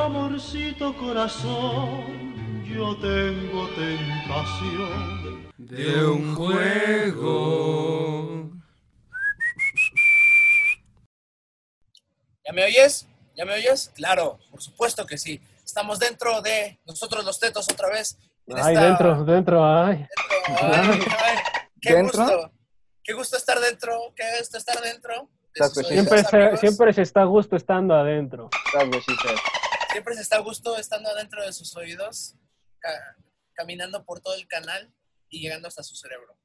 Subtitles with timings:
[0.00, 8.50] amorcito corazón, yo tengo tentación de un juego.
[12.44, 13.06] ¿Ya me oyes?
[13.36, 13.92] ¿Ya me oyes?
[13.94, 15.40] Claro, por supuesto que sí.
[15.64, 18.18] Estamos dentro de nosotros los tetos otra vez.
[18.56, 20.06] Ay, dentro, dentro, ay.
[20.60, 21.38] Ay, ay,
[21.80, 22.50] qué gusto.
[23.04, 24.12] Qué gusto estar dentro.
[24.16, 25.28] Qué gusto estar dentro.
[25.88, 28.50] Siempre se, siempre se está a gusto estando adentro.
[29.92, 32.34] Siempre se está a gusto estando adentro de sus oídos,
[32.78, 33.16] ca-
[33.54, 34.92] caminando por todo el canal
[35.28, 36.36] y llegando hasta su cerebro.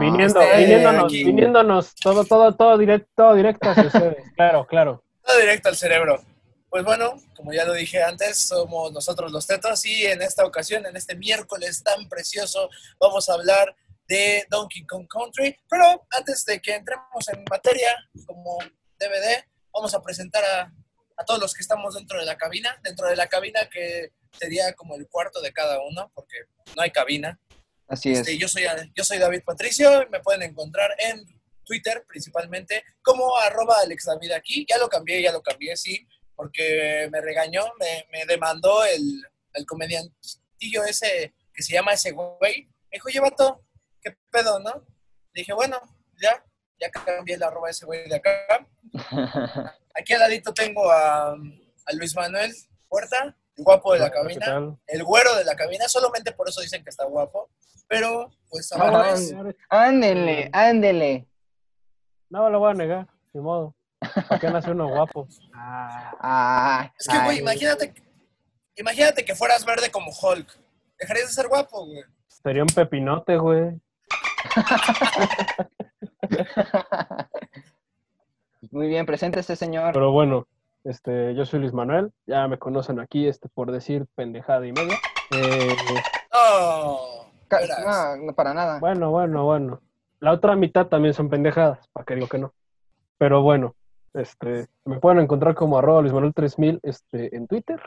[0.00, 1.24] viniendo, este, viniéndonos, aquí.
[1.24, 4.24] viniéndonos, todo, todo, todo directo, todo directo hacia ustedes.
[4.36, 5.04] Claro, claro.
[5.24, 6.22] Todo directo al cerebro.
[6.68, 10.84] Pues bueno, como ya lo dije antes, somos nosotros los tetos y en esta ocasión,
[10.86, 12.68] en este miércoles tan precioso,
[13.00, 13.74] vamos a hablar
[14.08, 15.56] de Donkey Kong Country.
[15.68, 18.58] Pero antes de que entremos en materia como
[18.98, 20.72] DVD, vamos a presentar a,
[21.16, 24.72] a todos los que estamos dentro de la cabina, dentro de la cabina que sería
[24.74, 26.36] como el cuarto de cada uno, porque
[26.74, 27.40] no hay cabina.
[27.88, 28.20] Así es.
[28.20, 31.24] Este, yo, soy, yo soy David Patricio y me pueden encontrar en
[31.64, 34.66] Twitter principalmente como arroba Alex David aquí.
[34.68, 39.22] Ya lo cambié, ya lo cambié, sí, porque me regañó, me, me demandó el,
[39.54, 42.64] el comediantillo ese que se llama ese güey.
[42.90, 43.64] Me dijo, oye, vato,
[44.02, 44.84] ¿qué pedo, no?
[45.32, 45.80] Le dije, bueno,
[46.20, 46.44] ya,
[46.80, 48.66] ya cambié el arroba ese güey de acá.
[49.94, 52.54] Aquí al ladito tengo a, a Luis Manuel
[52.88, 56.48] Puerta, el guapo de la Hola, ¿qué cabina el güero de la cabina, solamente por
[56.48, 57.50] eso dicen que está guapo,
[57.88, 59.34] pero pues Ah, ahora es-
[59.68, 61.26] Ándele, ándele.
[62.28, 63.74] No lo voy a negar, ni modo.
[64.28, 65.26] ¿Para qué nace uno guapo?
[65.54, 67.94] Ah, es que, güey, imagínate,
[68.76, 70.58] imagínate que fueras verde como Hulk.
[70.98, 72.02] Dejarías de ser guapo, güey.
[72.26, 73.80] Sería un pepinote, güey.
[78.70, 79.92] Muy bien, presente este señor.
[79.92, 80.46] Pero bueno,
[80.84, 82.12] este, yo soy Luis Manuel.
[82.26, 84.96] Ya me conocen aquí este, por decir pendejada y media.
[85.30, 85.76] Eh,
[87.50, 88.16] verás.
[88.18, 88.78] No, no para nada.
[88.80, 89.80] bueno, bueno, bueno.
[90.20, 92.52] La otra mitad también son pendejadas, para que digo que no.
[93.18, 93.74] Pero bueno,
[94.14, 97.80] este, me pueden encontrar como arroba Luis Manuel 3000 este, en Twitter.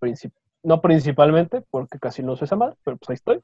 [0.00, 3.40] Princip- no principalmente, porque casi no uso esa madre, pero pues ahí estoy.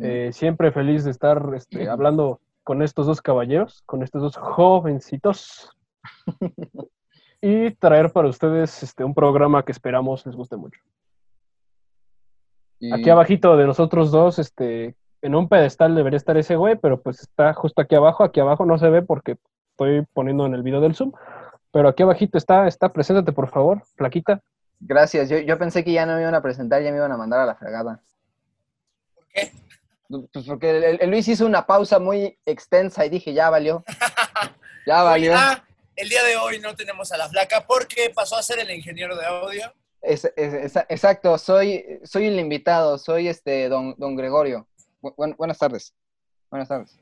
[0.00, 5.70] Eh, siempre feliz de estar este, hablando con estos dos caballeros, con estos dos jovencitos.
[7.40, 10.78] y traer para ustedes este, un programa que esperamos les guste mucho.
[12.78, 17.00] Y- Aquí abajito de nosotros dos, este, en un pedestal debería estar ese güey, pero
[17.00, 19.38] pues está justo aquí abajo, aquí abajo no se ve porque
[19.70, 21.12] estoy poniendo en el video del Zoom,
[21.72, 24.42] pero aquí abajito está, está, preséntate por favor, plaquita.
[24.78, 25.30] Gracias.
[25.30, 27.40] Yo, yo pensé que ya no me iban a presentar, ya me iban a mandar
[27.40, 28.02] a la fregada.
[29.14, 29.52] ¿Por qué?
[30.08, 33.84] Pues porque el, el Luis hizo una pausa muy extensa y dije, ya valió.
[34.86, 35.34] Ya valió.
[35.36, 35.62] ah,
[35.96, 39.14] el día de hoy no tenemos a la flaca porque pasó a ser el ingeniero
[39.16, 39.70] de audio.
[40.00, 44.66] Es- es- es- exacto, soy, soy el invitado, soy este don, don Gregorio.
[45.02, 45.94] Bu- buen- buenas tardes.
[46.50, 46.98] Buenas tardes.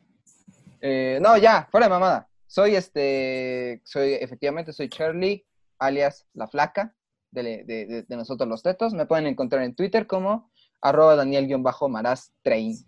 [0.80, 2.28] Eh, no, ya, fuera de mamada.
[2.48, 5.46] Soy este, soy, efectivamente, soy Charlie,
[5.78, 6.92] alias La Flaca,
[7.30, 8.94] de, de- de- de nosotros los tetos.
[8.94, 10.50] Me pueden encontrar en Twitter como
[10.88, 12.84] arroba Daniel-Maraz30.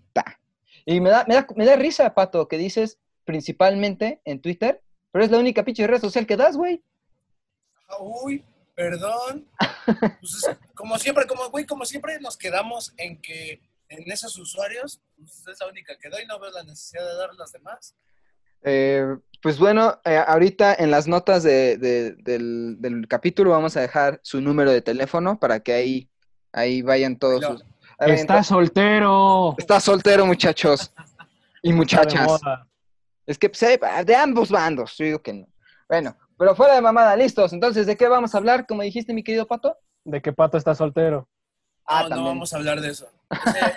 [0.86, 4.82] Y me da, me, da, me da risa, Pato, que dices principalmente en Twitter,
[5.12, 6.82] pero es la única pinche red social que das, güey.
[7.88, 8.44] Ah, Uy,
[8.75, 9.47] perdón.
[10.20, 15.00] Pues es- como siempre, como güey, como siempre nos quedamos en que en esos usuarios,
[15.16, 17.94] pues es la única que doy, no veo la necesidad de dar las demás.
[18.62, 23.80] Eh, pues bueno, eh, ahorita en las notas de- de- del, del capítulo vamos a
[23.80, 26.10] dejar su número de teléfono para que ahí,
[26.53, 27.65] ahí vayan todos sus...
[27.98, 29.54] Está soltero.
[29.59, 30.92] está soltero, muchachos
[31.62, 32.41] y muchachas.
[33.26, 35.47] Es que pues, eh, de ambos bandos, yo digo que no.
[35.88, 37.53] Bueno, pero fuera de mamada, listos.
[37.53, 38.66] Entonces, ¿de qué vamos a hablar?
[38.66, 39.76] Como dijiste, mi querido Pato.
[40.04, 41.28] De que Pato está soltero.
[41.91, 43.09] Ah, no, no vamos a hablar de eso.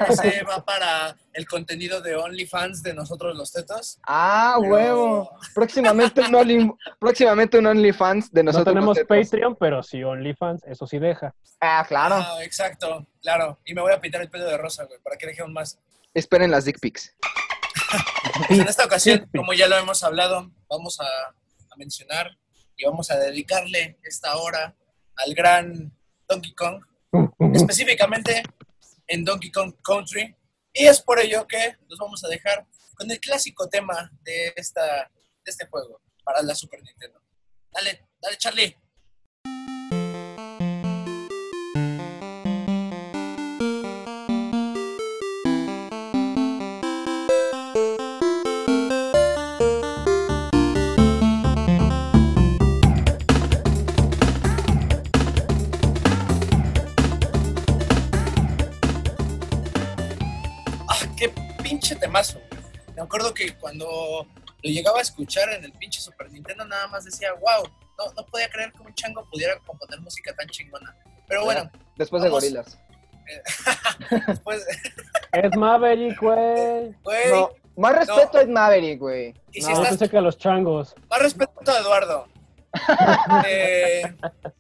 [0.10, 4.00] Ese, ese va para el contenido de OnlyFans de nosotros los tetos.
[4.06, 5.32] Ah, Pero- huevo.
[5.54, 8.74] Próximamente un, Only, próximamente un OnlyFans de No nosotros.
[8.74, 9.28] tenemos los tetos.
[9.30, 11.34] Patreon, pero sí OnlyFans, eso sí deja.
[11.62, 12.16] Ah, claro.
[12.16, 13.60] Ah, exacto, claro.
[13.66, 15.80] Y me voy a pintar el pelo de rosa, güey, para que deje aún más.
[16.14, 17.16] Esperen las dick pics.
[18.48, 22.38] Pues en esta ocasión, como ya lo hemos hablado, vamos a, a mencionar
[22.78, 24.74] y vamos a dedicarle esta hora
[25.18, 25.92] al gran
[26.28, 26.82] Donkey Kong,
[27.54, 28.44] específicamente
[29.08, 30.36] en Donkey Kong Country.
[30.74, 32.66] Y es por ello que nos vamos a dejar
[32.96, 35.10] con el clásico tema de, esta,
[35.44, 37.22] de este juego para la Super Nintendo.
[37.72, 38.78] Dale, dale, Charlie.
[62.12, 62.40] Temazo.
[62.96, 63.86] Me acuerdo que cuando
[64.64, 67.64] lo llegaba a escuchar en el pinche Super Nintendo, nada más decía, wow,
[67.98, 70.96] no, no podía creer que un chango pudiera componer música tan chingona.
[71.28, 72.78] Pero bueno, Después de gorilas.
[74.28, 74.66] después,
[75.32, 76.94] Es Maverick, güey.
[77.04, 79.34] güey, No, más respeto a Ed Maverick, güey.
[79.54, 80.94] y si No, estás, que a los changos.
[81.10, 82.28] más respeto a Eduardo.
[83.48, 84.04] Eh,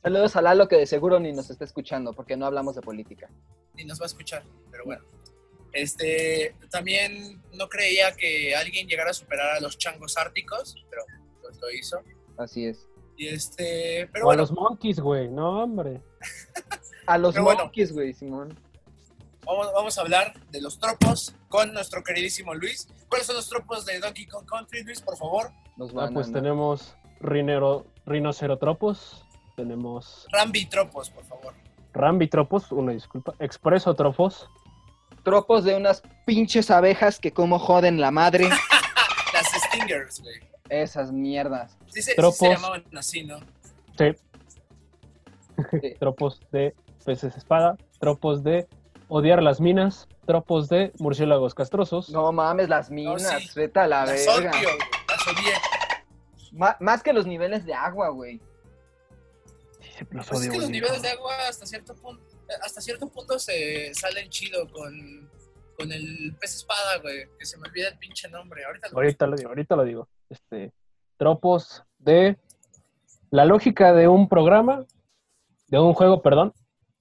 [0.03, 3.30] Saludos a Lalo que de seguro ni nos está escuchando porque no hablamos de política.
[3.77, 5.01] y nos va a escuchar, pero bueno.
[5.74, 11.04] Este, también no creía que alguien llegara a superar a los changos árticos, pero
[11.42, 12.00] pues lo hizo.
[12.38, 12.88] Así es.
[13.18, 15.28] Y este, pero o a los monkeys, güey.
[15.30, 16.02] No, hombre.
[17.08, 18.58] A los Pero monkeys, güey, Simón.
[19.44, 22.88] vamos, vamos a hablar de los tropos con nuestro queridísimo Luis.
[23.10, 25.52] ¿Cuáles son los tropos de Donkey Kong Country, Luis, por favor?
[25.78, 29.26] Nos Ah, pues a- tenemos rinero, rinocerotropos.
[29.58, 31.54] Tenemos Rambi tropos, por favor.
[31.94, 33.34] rambitropos, una disculpa.
[33.40, 34.48] Expresotropos.
[35.24, 38.50] Tropos de unas pinches abejas que como joden la madre.
[39.34, 40.36] Las Stingers, güey.
[40.70, 41.78] Esas mierdas.
[41.88, 42.38] Sí, se, sí Tropos.
[42.38, 43.40] se llamaban así, ¿no?
[43.98, 44.14] Sí.
[45.82, 45.96] Sí.
[46.00, 46.74] Tropos de
[47.06, 47.78] peces espada.
[48.00, 48.68] Tropos de
[49.10, 50.08] odiar las minas.
[50.26, 52.10] Tropos de murciélagos castrosos.
[52.10, 53.50] No mames, las minas, sí.
[53.56, 54.52] vete a la Las verga.
[54.52, 54.70] odio.
[55.10, 55.54] Las odié.
[56.54, 58.40] Ma- más que los niveles de agua, güey.
[59.82, 62.24] Sí, los Pues es odio, que los niveles de agua hasta cierto punto,
[62.62, 65.30] hasta cierto punto se salen chido con,
[65.77, 67.27] con el pez espada, güey.
[67.38, 68.63] Que se me olvida el pinche nombre.
[68.65, 70.07] Ahorita lo Ahorita lo digo, ahorita lo digo.
[70.30, 70.71] Este,
[71.18, 72.38] tropos de
[73.30, 74.86] la lógica de un programa,
[75.68, 76.53] de un juego, perdón.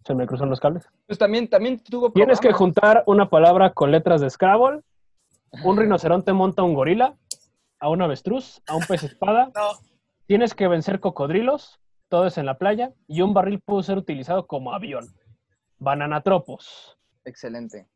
[0.04, 0.86] Se me cruzan los cables.
[1.06, 4.80] Pues también, también tuvo Tienes que juntar una palabra con letras de Scrabble.
[5.64, 7.16] Un rinoceronte monta a un gorila,
[7.80, 9.50] a un avestruz, a un pez espada.
[9.54, 9.72] No,
[10.30, 14.46] Tienes que vencer cocodrilos, todo es en la playa, y un barril pudo ser utilizado
[14.46, 15.08] como avión.
[15.80, 16.98] Bananatropos.
[17.24, 17.88] Excelente.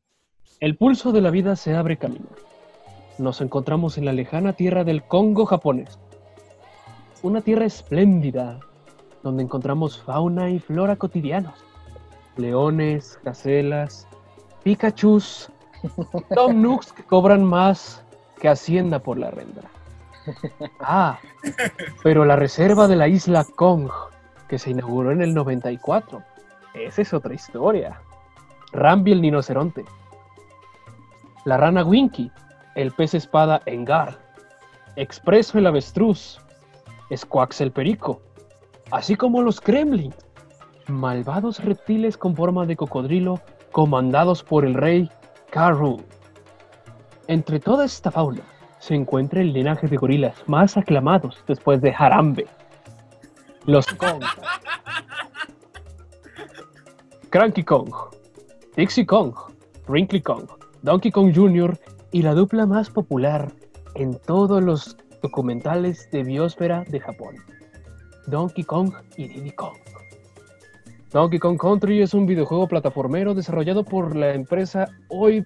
[0.58, 2.28] El pulso de la vida se abre camino.
[3.18, 5.98] Nos encontramos en la lejana tierra del Congo japonés.
[7.22, 8.58] Una tierra espléndida,
[9.22, 11.62] donde encontramos fauna y flora cotidianos.
[12.38, 14.08] Leones, gacelas,
[14.62, 15.50] Pikachus,
[16.34, 18.02] Tom Nooks que cobran más
[18.40, 19.60] que Hacienda por la renta.
[20.80, 21.18] Ah,
[22.02, 23.90] pero la reserva de la isla Kong,
[24.48, 26.22] que se inauguró en el 94,
[26.74, 28.00] esa es otra historia.
[28.72, 29.84] Rambi el rinoceronte,
[31.44, 32.30] la rana Winky,
[32.74, 34.18] el pez espada Engar,
[34.96, 36.38] Expreso el avestruz,
[37.14, 38.20] Squax el perico,
[38.92, 40.14] así como los Kremlin,
[40.86, 43.40] malvados reptiles con forma de cocodrilo
[43.72, 45.10] comandados por el rey
[45.50, 46.00] Karu.
[47.26, 48.42] Entre toda esta fauna
[48.78, 52.46] se encuentra el linaje de gorilas más aclamados después de Harambe,
[53.66, 54.22] los Kong.
[57.34, 57.92] Cranky Kong,
[58.76, 59.34] Dixie Kong,
[59.88, 60.46] Wrinkly Kong,
[60.82, 61.76] Donkey Kong Jr.
[62.12, 63.50] y la dupla más popular
[63.96, 67.34] en todos los documentales de biosfera de Japón,
[68.28, 69.74] Donkey Kong y Diddy Kong.
[71.10, 75.44] Donkey Kong Country es un videojuego plataformero desarrollado por la empresa hoy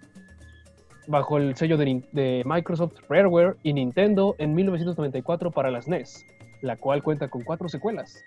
[1.06, 6.26] bajo el sello de, Microsoft Rareware y Nintendo en 1994 para las NES,
[6.60, 8.22] la cual cuenta con cuatro secuelas.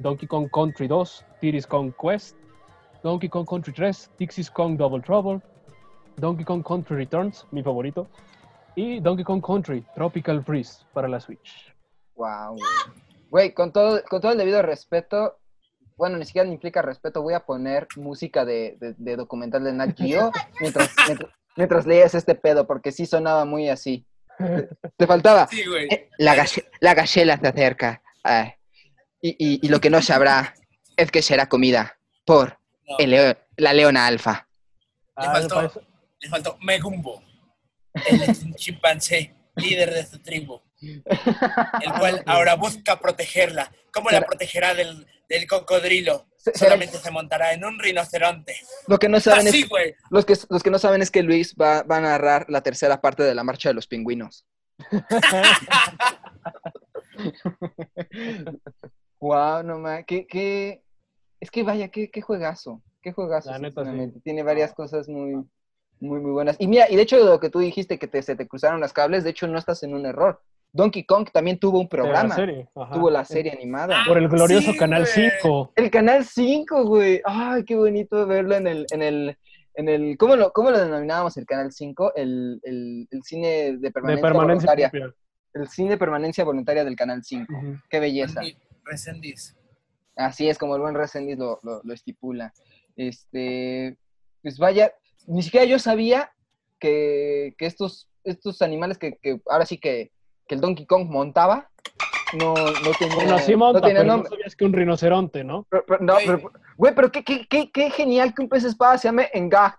[0.00, 2.36] Donkey Kong Country 2, Diddy's Kong Quest,
[3.06, 5.40] Donkey Kong Country 3, Dixie's Kong Double Trouble,
[6.16, 8.08] Donkey Kong Country Returns, mi favorito,
[8.74, 11.72] y Donkey Kong Country Tropical Freeze para la Switch.
[12.16, 12.56] Wow,
[13.30, 13.54] güey.
[13.54, 15.38] Con todo, con todo el debido respeto,
[15.96, 19.96] bueno, ni siquiera implica respeto, voy a poner música de, de- de documental de Nat
[19.96, 24.04] Geo mientras, mientras, mientras lees este pedo, porque sí sonaba muy así.
[24.36, 25.46] Te, te faltaba.
[25.46, 25.86] sí, güey.
[25.92, 28.02] Eh, La, gache- la gachela se acerca.
[28.24, 28.52] ah,
[29.22, 30.54] y, y- y lo que no sabrá
[30.96, 34.46] es que será comida por No, el la leona alfa.
[35.18, 35.62] Le Ah, faltó.
[36.20, 37.22] le Megumbo.
[38.44, 41.02] Un chimpancé, líder de su tribu, el
[41.98, 43.72] cual ahora busca protegerla.
[43.92, 46.26] ¿Cómo la protegerá del, del cocodrilo?
[46.54, 48.54] Solamente se montará en un rinoceronte.
[48.86, 51.56] Lo que no saben Así, es, los que, los que no saben es que Luis
[51.60, 54.44] va, va a narrar la tercera parte de la marcha de los pingüinos.
[59.20, 60.82] wow, no más, qué, qué,
[61.40, 63.50] es que vaya, qué, qué juegazo, qué juegazo.
[63.50, 64.20] La neta, sí.
[64.24, 65.34] Tiene varias cosas muy,
[66.00, 66.56] muy, muy buenas.
[66.58, 68.92] Y mira, y de hecho lo que tú dijiste que te, se te cruzaron las
[68.92, 70.40] cables, de hecho no estás en un error.
[70.72, 73.96] Donkey Kong también tuvo un la programa, serie, tuvo la serie animada.
[74.06, 75.30] Por el glorioso Sí, Canal güey.
[75.40, 75.72] 5.
[75.76, 77.22] El canal 5, güey.
[77.24, 79.38] Ay, qué bonito verlo en el, en el,
[79.74, 82.12] en el, ¿cómo lo, cómo lo denominábamos el canal 5?
[82.16, 84.90] El, el, el cine de De permanencia, voluntaria.
[84.90, 85.14] propia.
[85.54, 87.50] El cine de permanencia voluntaria del canal 5.
[87.50, 87.76] Ujú.
[87.88, 88.42] Qué belleza.
[88.84, 89.56] Resendiz.
[90.16, 92.52] Así es como el buen Resendiz lo, lo, lo estipula.
[92.96, 93.96] Este,
[94.42, 94.92] pues vaya,
[95.26, 96.32] ni siquiera yo sabía
[96.78, 100.12] que, que estos, estos animales que, que ahora sí que,
[100.48, 101.70] que el Donkey Kong montaba,
[102.38, 104.30] no, no tenían Bueno, sí monta, no tenían pero no nombre.
[104.30, 105.66] sabías que un rinoceronte, ¿no?
[105.70, 106.26] Pero- pero- no, Güey.
[106.26, 109.76] pero- güey, pero qué, qué, qué, qué genial que un pez espada se llame Engag.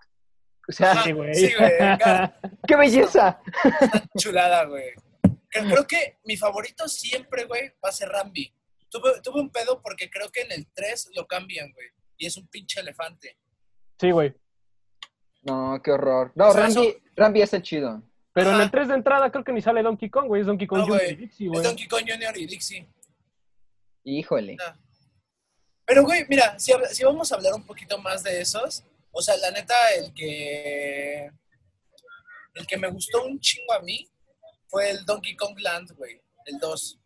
[0.70, 1.02] O sea.
[1.04, 1.34] Sí, güey.
[1.34, 1.72] Sí, güey,
[2.68, 3.40] qué belleza.
[4.18, 4.92] Chulada, güey.
[5.50, 8.54] Creo, creo que mi favorito siempre, güey, va a ser Rambi.
[8.90, 11.88] Tuve, tuve un pedo porque creo que en el 3 lo cambian, güey.
[12.18, 13.38] Y es un pinche elefante.
[14.00, 14.34] Sí, güey.
[15.44, 16.32] No, qué horror.
[16.36, 18.02] No, O sea, Rambi, eso- Rambi es el chido.
[18.34, 20.42] Pero en el 3 de entrada creo que ni sale Donkey Kong, güey.
[20.42, 20.98] Es Donkey Kong No, Jr.
[21.00, 21.12] güey.
[21.12, 21.64] y Dixie, Es güey.
[21.64, 22.38] Donkey Kong Jr.
[22.38, 22.88] y Dixie.
[24.04, 24.58] Híjole.
[25.86, 29.36] Pero, güey, mira, si, si vamos a hablar un poquito más de esos, o sea,
[29.38, 31.32] la neta, el que.
[32.54, 34.08] El que me gustó un chingo a mí
[34.68, 36.22] fue el Donkey Kong Land, güey.
[36.46, 37.00] El 2.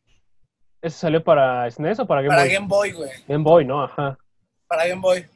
[0.82, 2.54] ¿Ese salió para SNES o para Game Para Boy?
[2.54, 3.12] Game Boy, güey.
[3.28, 3.84] Game Boy, ¿no?
[3.84, 4.18] Ajá.
[4.68, 5.28] Para Game Boy.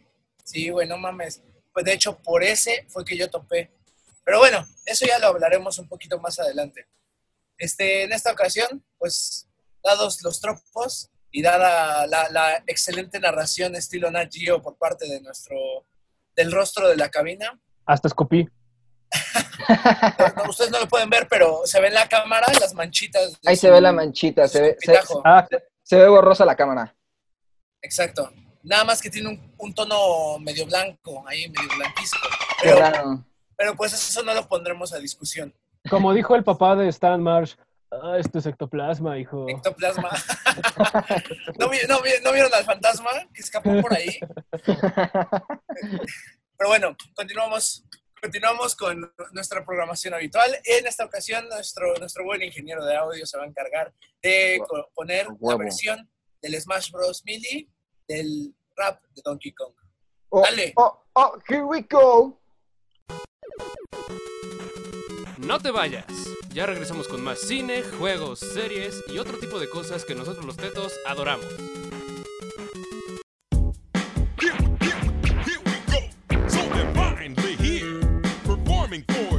[0.43, 1.43] Sí, güey, no mames.
[1.71, 3.71] Pues de hecho, por ese fue que yo topé.
[4.23, 6.87] Pero bueno, eso ya lo hablaremos un poquito más adelante.
[7.57, 9.47] Este, en esta ocasión, pues,
[9.83, 15.21] dados los tropos y dada la, la excelente narración estilo Nat Geo por parte de
[15.21, 15.57] nuestro,
[16.35, 18.47] del rostro de la cabina, Hasta escupí.
[20.37, 23.37] no, ustedes no lo pueden ver, pero se ve en la cámara las manchitas.
[23.45, 24.97] Ahí su- se ve la manchita, se ve, se.
[25.23, 25.47] Ah,
[25.83, 26.95] se ve borrosa la cámara.
[27.81, 28.31] Exacto.
[28.63, 32.17] Nada más que tiene un, un tono medio blanco, ahí medio blanquisco.
[32.61, 33.23] Qué Pero, raro.
[33.55, 35.53] pero pues eso no lo pondremos a discusión.
[35.89, 37.53] como dijo el papá de Stan Marsh,
[37.91, 39.45] ah, esto es ectoplasma, hijo.
[39.47, 40.09] Ectoplasma.
[41.59, 44.19] ¿No, vi- no vi- no vieron al fantasma que escapó por ahí?
[46.57, 47.83] Pero bueno, continuamos,
[48.29, 50.49] continuamos con nuestra programación habitual.
[50.63, 54.89] En esta ocasión, nuestro, nuestro buen ingeniero de audio se va a encargar de co-
[54.95, 55.59] poner la Huevo.
[55.59, 56.09] versión
[56.41, 57.21] del Smash Bros.
[57.23, 57.69] Melee
[58.07, 59.73] del rap de Donkey Kong.
[60.29, 60.73] Oh, Dale.
[60.77, 62.41] oh, oh, here we go.
[65.37, 66.05] No te vayas.
[66.49, 70.57] Ya regresamos con más cine, juegos, series y otro tipo de cosas que nosotros los
[70.57, 71.45] tetos adoramos.
[79.01, 79.34] Performing for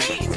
[0.00, 0.27] treat.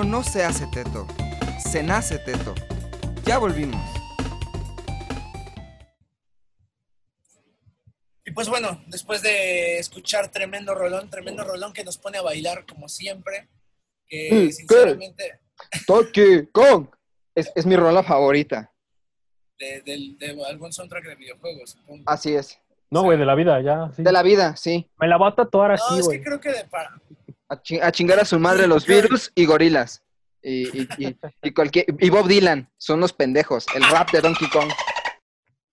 [0.00, 1.08] Uno no se hace teto,
[1.58, 2.54] se nace teto.
[3.24, 3.82] Ya volvimos.
[8.24, 12.64] Y pues bueno, después de escuchar tremendo rolón, tremendo rolón que nos pone a bailar
[12.64, 13.48] como siempre,
[14.06, 15.40] que sinceramente
[15.88, 16.86] Donkey Kong.
[17.34, 18.72] Es, es mi rola favorita.
[19.58, 22.04] de, del- de algún soundtrack de videojuegos, supongo.
[22.06, 22.56] Así es.
[22.90, 23.90] No, güey, de la vida, ya.
[23.96, 24.02] sí.
[24.04, 24.88] De la vida, sí.
[25.00, 26.18] Me la va a tatuar No, es güey.
[26.18, 27.00] que creo que de para,
[27.48, 30.02] A, chi- a chingar a su madre los virus y gorilas.
[30.42, 32.70] Y, y, y- y cualquier, y Bob Dylan.
[32.76, 33.66] Son los pendejos.
[33.74, 34.70] El rap de Donkey Kong.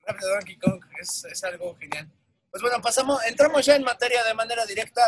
[0.08, 2.10] rap de Donkey Kong es, es algo genial.
[2.52, 5.02] Pues bueno, pasamos, entramos ya en materia de manera directa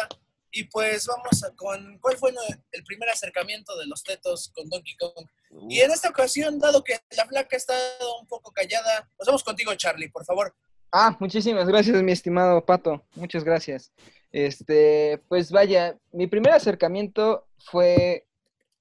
[0.52, 4.68] y pues vamos a- con cuál fue el- el primer acercamiento de los tetos con
[4.70, 5.26] Donkey Kong.
[5.70, 9.74] Y en esta ocasión, dado que la flaca ha estado un poco callada, vamos contigo,
[9.76, 10.54] Charlie, por favor.
[10.92, 13.04] Ah, muchísimas gracias, mi estimado Pato.
[13.16, 13.92] Muchas gracias.
[14.32, 18.26] Este, pues vaya, mi primer acercamiento fue,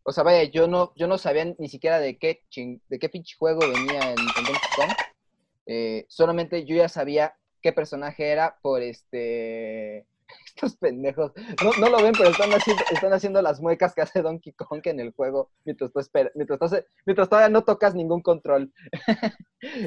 [0.03, 3.09] o sea, vaya, yo no, yo no sabía ni siquiera de qué chin- de qué
[3.09, 6.05] pinche juego venía en, Donkey Kong.
[6.09, 10.07] Solamente yo ya sabía qué personaje era por este
[10.47, 11.33] estos pendejos.
[11.63, 14.81] No, no lo ven, pero están haciendo, están haciendo las muecas que hace Donkey Kong
[14.85, 18.73] en el juego mientras, tú esper- mientras, tú mientras todavía no tocas ningún control.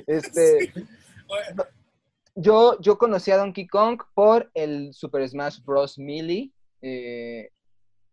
[0.08, 0.74] este,
[2.42, 5.98] yo, yo conocí a Donkey Kong por el Super Smash Bros.
[6.00, 6.52] Melee.
[6.82, 7.50] eh,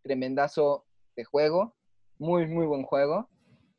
[0.02, 0.84] tremendazo
[1.16, 1.74] de juego.
[2.18, 3.28] Muy, muy buen juego.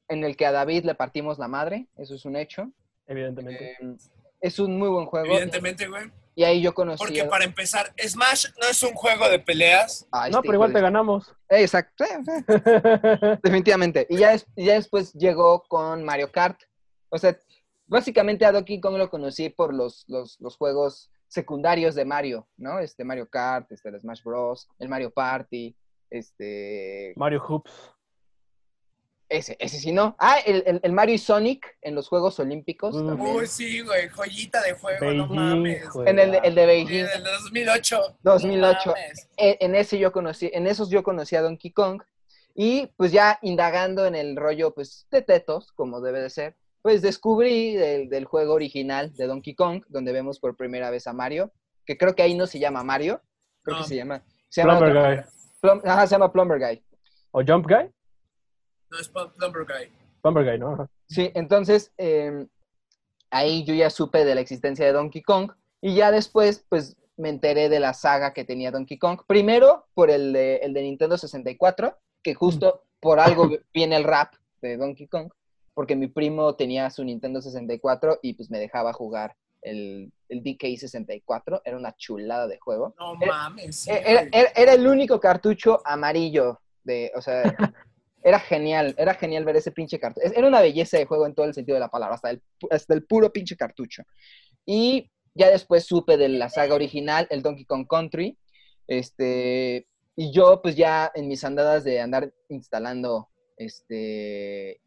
[0.09, 1.87] En el que a David le partimos la madre.
[1.97, 2.71] Eso es un hecho.
[3.07, 3.71] Evidentemente.
[3.81, 3.97] Eh,
[4.41, 5.25] es un muy buen juego.
[5.27, 6.11] evidentemente, güey.
[6.35, 6.99] Y ahí yo conocí.
[7.03, 10.07] Porque a- para empezar, Smash no es un juego de peleas.
[10.11, 11.29] Ah, no, este pero igual te ganamos.
[11.49, 12.03] Eh, Exacto.
[12.03, 14.05] eh, eh, definitivamente.
[14.09, 16.59] Y ya, es- ya después llegó con Mario Kart.
[17.09, 17.37] O sea,
[17.87, 22.79] básicamente a Donkey Kong lo conocí por los, los, los juegos secundarios de Mario, ¿no?
[22.79, 25.75] Este Mario Kart, este el Smash Bros, el Mario Party,
[26.09, 27.71] este Mario Hoops.
[29.29, 30.15] ese, ese sí no.
[30.19, 33.35] Ah, el, el- el Mario y Sonic en los Juegos Olímpicos también.
[33.35, 35.89] Uy, sí, güey, joyita de juego, no Beijing, mames.
[35.89, 36.09] güey.
[36.09, 37.05] En el, de- el de Beijing.
[37.05, 38.17] del 2008.
[38.23, 38.79] 2008.
[38.85, 39.29] No mames.
[39.35, 42.01] E- en ese yo conocí, en esos yo conocí a Donkey Kong
[42.55, 46.55] y pues ya indagando en el rollo pues de tetos, como debe de ser,
[46.87, 51.11] pues descubrí del, del juego original de Donkey Kong, donde vemos por primera vez a
[51.11, 51.51] Mario,
[51.85, 53.21] que creo que ahí no se llama Mario,
[53.61, 53.83] creo No.
[53.83, 55.23] que se llama, se llama Plumber Guy.
[55.61, 56.83] Plum- ajá, se llama Plumber Guy.
[57.31, 57.91] ¿O Jump Guy?
[58.89, 59.91] No es Plum- Plumber Guy.
[60.21, 60.73] Plumber Guy, ¿no?
[60.75, 60.89] Ajá.
[61.09, 62.47] Sí, entonces eh,
[63.31, 67.27] ahí yo ya supe de la existencia de Donkey Kong y ya después pues me
[67.27, 69.19] enteré de la saga que tenía Donkey Kong.
[69.27, 74.35] Primero por el de, el de Nintendo 64, que justo por algo viene el rap
[74.61, 75.29] de Donkey Kong,
[75.77, 80.75] porque mi primo tenía su Nintendo 64 y pues me dejaba jugar el, el DK
[80.75, 82.95] 64, era una chulada de juego.
[82.97, 83.87] No mames.
[83.87, 84.29] Eh, Era, güey.
[84.33, 87.43] era- era el único cartucho amarillo de, o sea,
[88.23, 90.25] era genial, era genial ver ese pinche cartucho.
[90.25, 92.95] Era una belleza de juego en todo el sentido de la palabra, hasta el, hasta
[92.95, 94.01] el puro pinche cartucho.
[94.65, 98.35] Y ya después supe de la saga original, el Donkey Kong Country,
[98.87, 99.85] este,
[100.15, 104.79] y yo pues ya en mis andadas de andar instalando, este, e-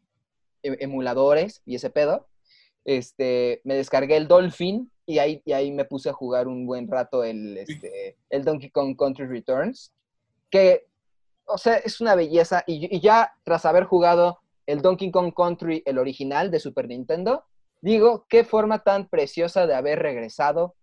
[0.63, 2.27] emuladores y ese pedo,
[2.85, 6.87] este, me descargué el Dolphin y ahí, y ahí me puse a jugar un buen
[6.87, 9.93] rato el, este, el Donkey Kong Country Returns,
[10.49, 10.87] que,
[11.45, 12.63] o sea, es una belleza.
[12.67, 17.43] Y, y ya tras haber jugado el Donkey Kong Country, el original de Super Nintendo,
[17.81, 20.75] digo, qué forma tan preciosa de haber regresado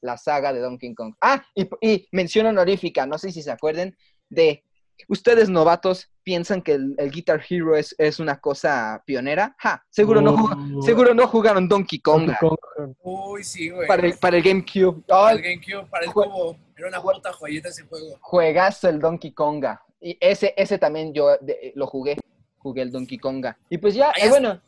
[0.00, 1.14] la saga de Donkey Kong.
[1.20, 3.96] Ah, y, y mención honorífica, no sé si se acuerden
[4.28, 4.64] de
[5.08, 9.54] ustedes novatos piensan que el, el Guitar Hero es, es una cosa pionera.
[9.58, 12.94] Ja, seguro, no, jug- Uh, seguro no jugaron Donkey Kong Donkey Kong.
[13.02, 13.86] Uy, sí, güey.
[13.86, 15.02] para el, para el GameCube.
[15.06, 16.56] Para Ay, el GameCube, para el cubo.
[16.76, 18.16] Era una puta joyita ese juego.
[18.20, 19.82] juegazo el Donkey Konga.
[20.00, 22.16] Y ese, ese también yo de- lo jugué.
[22.58, 23.56] Jugué el Donkey Konga.
[23.70, 24.30] Y pues ya, Ahí eh, está.
[24.30, 24.60] bueno,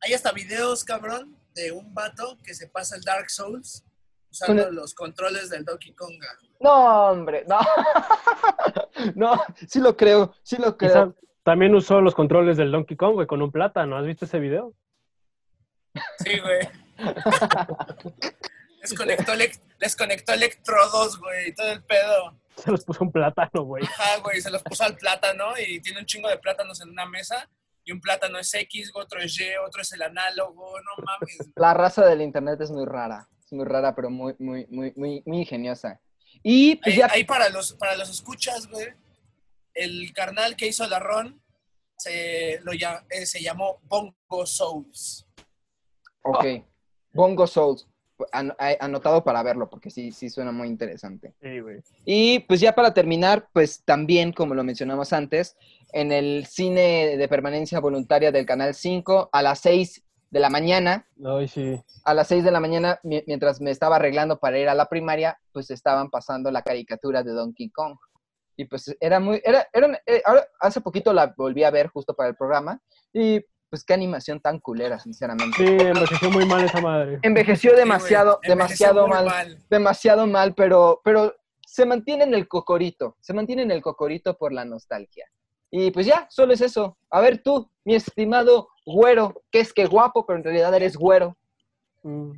[0.00, 3.82] Hay hasta videos, cabrón, de un vato que se pasa el Dark Souls
[4.42, 6.28] usando Con los controles del Donkey Konga.
[6.60, 7.58] no, hombre, no.
[9.14, 11.14] No, sí lo creo, sí lo Quizá creo.
[11.42, 13.96] también usó los controles del Donkey Kong, güey, con un plátano.
[13.96, 14.72] ¿Has visto ese video?
[16.18, 16.60] Sí, güey.
[18.80, 22.38] Les conectó, elec- les conectó electrodos, güey, todo el pedo.
[22.56, 23.84] Se los puso un plátano, güey.
[23.84, 27.04] Ajá, güey, se los puso al plátano y tiene un chingo de plátanos en una
[27.06, 27.48] mesa.
[27.84, 30.78] Y un plátano es X, otro es Y, otro es el análogo.
[30.80, 31.50] No mames.
[31.56, 33.28] La raza del internet es muy rara.
[33.46, 36.00] Es muy rara, pero muy, muy, muy, muy, muy ingeniosa.
[36.42, 37.08] Y pues Ahí, ya.
[37.12, 38.88] ahí para, los, para los escuchas, güey,
[39.74, 41.40] el carnal que hizo la RON
[41.96, 45.26] se, lo, ya- eh, se llamó Bongo Souls.
[46.22, 46.44] Ok.
[47.12, 47.86] Bongo Souls.
[48.32, 51.34] An- a- anotado para verlo, porque sí, sí suena muy interesante.
[51.40, 51.82] Sí, güey.
[52.04, 55.56] Y pues ya para terminar, pues también, como lo mencionamos antes,
[55.92, 60.02] en el cine de permanencia voluntaria del Canal 5, a las 6
[60.36, 61.82] de la mañana, Ay, sí.
[62.04, 64.84] a las 6 de la mañana, mi- mientras me estaba arreglando para ir a la
[64.84, 67.96] primaria, pues estaban pasando la caricatura de Donkey Kong.
[68.54, 72.12] Y pues era muy, era, era, eh, ahora, hace poquito la volví a ver justo
[72.14, 72.78] para el programa,
[73.14, 75.56] y pues qué animación tan culera, sinceramente.
[75.56, 77.18] Sí, envejeció muy mal esa madre.
[77.22, 81.34] Envejeció demasiado, Sí, envejeció demasiado muy mal demasiado mal, pero, pero
[81.66, 85.26] se mantiene en el cocorito, se mantiene en el cocorito por la nostalgia.
[85.70, 86.96] Y pues ya, solo es eso.
[87.10, 91.36] A ver tú, mi estimado güero, que es que guapo, pero en realidad eres güero.
[92.02, 92.32] Mm,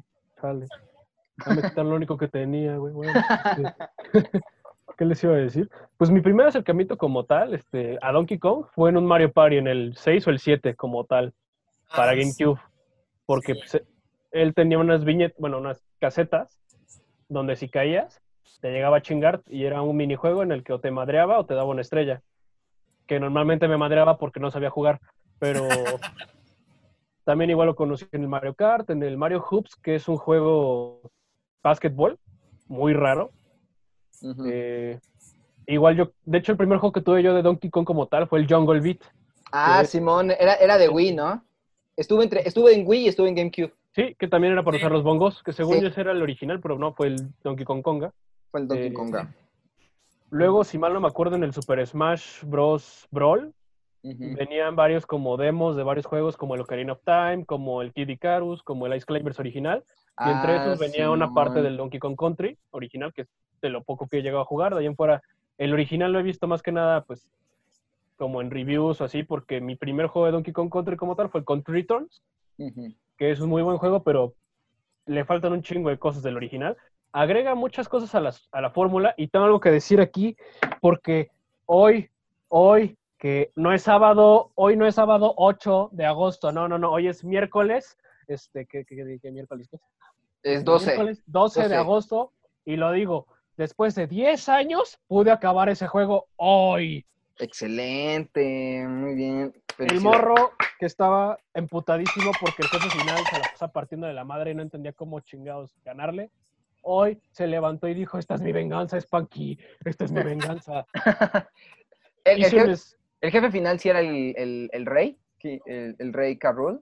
[1.62, 2.92] quitan lo único que tenía, güey.
[2.92, 3.12] Bueno,
[4.96, 5.70] ¿Qué les iba a decir?
[5.96, 9.58] Pues mi primer acercamiento como tal este, a Donkey Kong fue en un Mario Party,
[9.58, 11.32] en el 6 o el 7 como tal,
[11.94, 12.58] para Ah, GameCube.
[13.24, 13.60] Porque Sí.
[13.60, 13.82] pues,
[14.32, 16.58] él tenía unas viñetas, bueno, unas casetas,
[17.28, 18.20] donde si caías,
[18.60, 21.46] te llegaba a chingar y era un minijuego en el que o te madreaba o
[21.46, 22.22] te daba una estrella.
[23.06, 25.00] Que normalmente me madreaba porque no sabía jugar,
[25.38, 25.68] pero
[27.28, 30.16] también igual lo conocí en el Mario Kart, en el Mario Hoops, que es un
[30.16, 31.02] juego
[31.62, 32.18] básquetbol,
[32.68, 33.32] muy raro.
[34.46, 34.98] Eh,
[35.66, 38.28] igual yo, de hecho el primer juego que tuve yo de Donkey Kong como tal
[38.28, 39.00] fue el Jungle Beat.
[39.52, 41.44] ah, Simón, era, era de Wii, ¿no?
[41.98, 43.74] Estuve, entre, estuve en Wii y estuve en GameCube.
[43.94, 45.82] Sí, que también era para usar los bongos, que según Sí.
[45.82, 48.10] yo ese era el original, pero no, fue el Donkey Kong Konga.
[48.50, 49.28] Fue el Donkey Eh, Konga.
[50.30, 53.06] Luego, si mal no me acuerdo, en el Super Smash Bros.
[53.10, 53.52] Brawl,
[54.36, 58.08] Venían varios como demos de varios juegos, como el Ocarina of Time, como el Kid
[58.08, 59.84] Icarus, como el Ice Climbers original.
[60.24, 63.28] Y entre Ah, esos venía una parte del Donkey Kong Country original, que es
[63.62, 64.74] de lo poco que he llegado a jugar.
[64.74, 65.22] De ahí en fuera,
[65.58, 67.28] el original lo he visto más que nada, pues,
[68.16, 71.28] como en reviews o así, porque mi primer juego de Donkey Kong Country como tal
[71.30, 72.22] fue el Country Returns,
[73.16, 74.34] que es un muy buen juego, pero
[75.06, 76.76] le faltan un chingo de cosas del original.
[77.12, 80.36] Agrega muchas cosas a, las- a la fórmula y tengo algo que decir aquí,
[80.80, 81.30] porque
[81.66, 82.10] hoy,
[82.48, 86.92] hoy, que no es sábado, hoy no es sábado 8 de agosto, no, no, no,
[86.92, 89.68] hoy es miércoles, este, ¿qué, qué- qué- miércoles?
[90.42, 90.86] Es 12.
[90.86, 91.76] Miércoles 12 de 12.
[91.76, 92.32] agosto,
[92.64, 93.26] y lo digo,
[93.56, 97.04] después de 10 años pude acabar ese juego hoy.
[97.38, 99.54] Excelente, muy bien.
[99.78, 104.24] El morro que estaba emputadísimo porque el jefe final se la pasa partiendo de la
[104.24, 106.30] madre y no entendía cómo chingados ganarle.
[106.82, 110.86] Hoy se levantó y dijo, esta es mi venganza, Spanky, esta es mi venganza.
[112.24, 112.76] el, jefe,
[113.20, 116.80] el jefe final sí era el, el- el rey, el, el rey Carrul.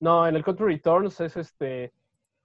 [0.00, 1.92] No, en el Country Returns es este,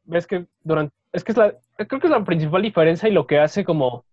[0.03, 3.25] ves que durante, es que es la, creo que es la principal diferencia y lo
[3.25, 4.05] que hace como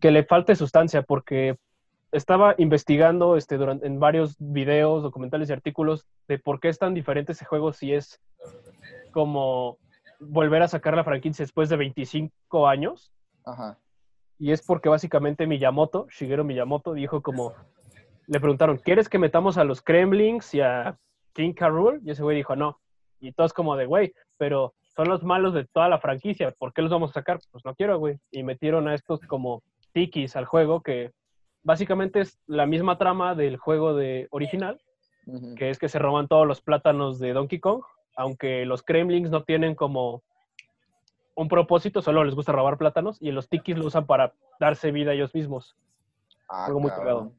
[0.00, 1.56] que le falte sustancia, porque
[2.12, 6.94] estaba investigando este, durante, en varios videos, documentales y artículos de por qué es tan
[6.94, 8.20] diferente ese juego si es
[9.12, 9.78] como
[10.20, 13.12] volver a sacar la franquicia después de 25 años.
[13.44, 13.78] Ajá.
[14.38, 17.54] Y es porque básicamente Miyamoto, Shigeru Miyamoto, dijo como,
[18.28, 20.98] le preguntaron, ¿quieres que metamos a los Kremlings y a
[21.32, 21.54] King.
[21.58, 22.00] Rool?
[22.04, 22.78] Y ese güey dijo, no.
[23.20, 26.82] Y todos como de, güey, pero son los malos de toda la franquicia, ¿por qué
[26.82, 27.40] los vamos a sacar?
[27.50, 28.18] Pues no quiero, güey.
[28.30, 29.62] Y metieron a estos como
[29.92, 31.12] tikis al juego, que
[31.62, 34.80] básicamente es la misma trama del juego de original,
[35.56, 37.82] que es que se roban todos los plátanos de Donkey Kong,
[38.16, 40.22] aunque los Kremlings no tienen como
[41.34, 45.12] un propósito, solo les gusta robar plátanos, y los tikis lo usan para darse vida
[45.12, 45.76] a ellos mismos.
[46.48, 47.37] Ah, Algo muy cabrón.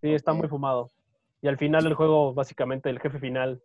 [0.00, 0.90] Sí, está muy fumado.
[1.42, 3.60] Y al final del juego, básicamente, el jefe final,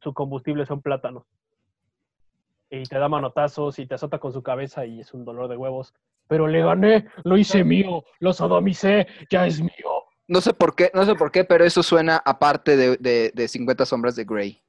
[0.00, 1.24] su combustible son plátanos.
[2.70, 5.56] Y te da manotazos y te azota con su cabeza y es un dolor de
[5.56, 5.92] huevos.
[6.28, 10.04] Pero le gané, lo hice mío, lo sodomicé, ya es mío.
[10.28, 13.48] No sé por qué, no sé por qué, pero eso suena aparte de, de, de
[13.48, 14.62] 50 sombras de Grey.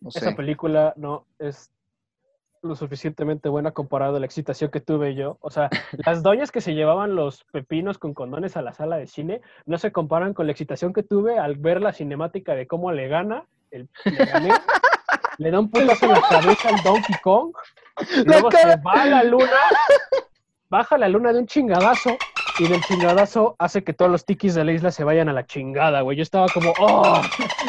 [0.00, 0.20] No sé.
[0.20, 1.73] Esa película no es
[2.64, 5.38] lo suficientemente buena comparado a la excitación que tuve yo.
[5.40, 5.68] O sea,
[6.06, 9.78] las doñas que se llevaban los pepinos con condones a la sala de cine no
[9.78, 13.44] se comparan con la excitación que tuve al ver la cinemática de cómo le gana,
[13.70, 14.50] el, le gané,
[15.38, 17.52] le da un putazo en la cabeza al Donkey Kong,
[18.24, 19.46] luego se va a la luna,
[20.68, 22.16] baja la luna de un chingadazo
[22.58, 25.44] y del chingadazo hace que todos los tikis de la isla se vayan a la
[25.44, 26.16] chingada, güey.
[26.16, 27.20] Yo estaba como, ¡oh!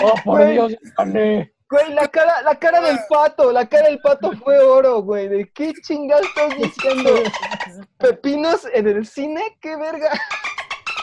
[0.04, 0.54] ¡Oh, por Güey.
[0.54, 0.76] Dios!
[0.96, 1.55] gané".
[1.76, 5.28] Güey, la cara, la cara del pato, la cara del pato fue oro, güey.
[5.28, 7.10] ¿De qué chingados estás diciendo?
[7.98, 9.58] ¿Pepinos en el cine?
[9.60, 10.10] ¿Qué verga?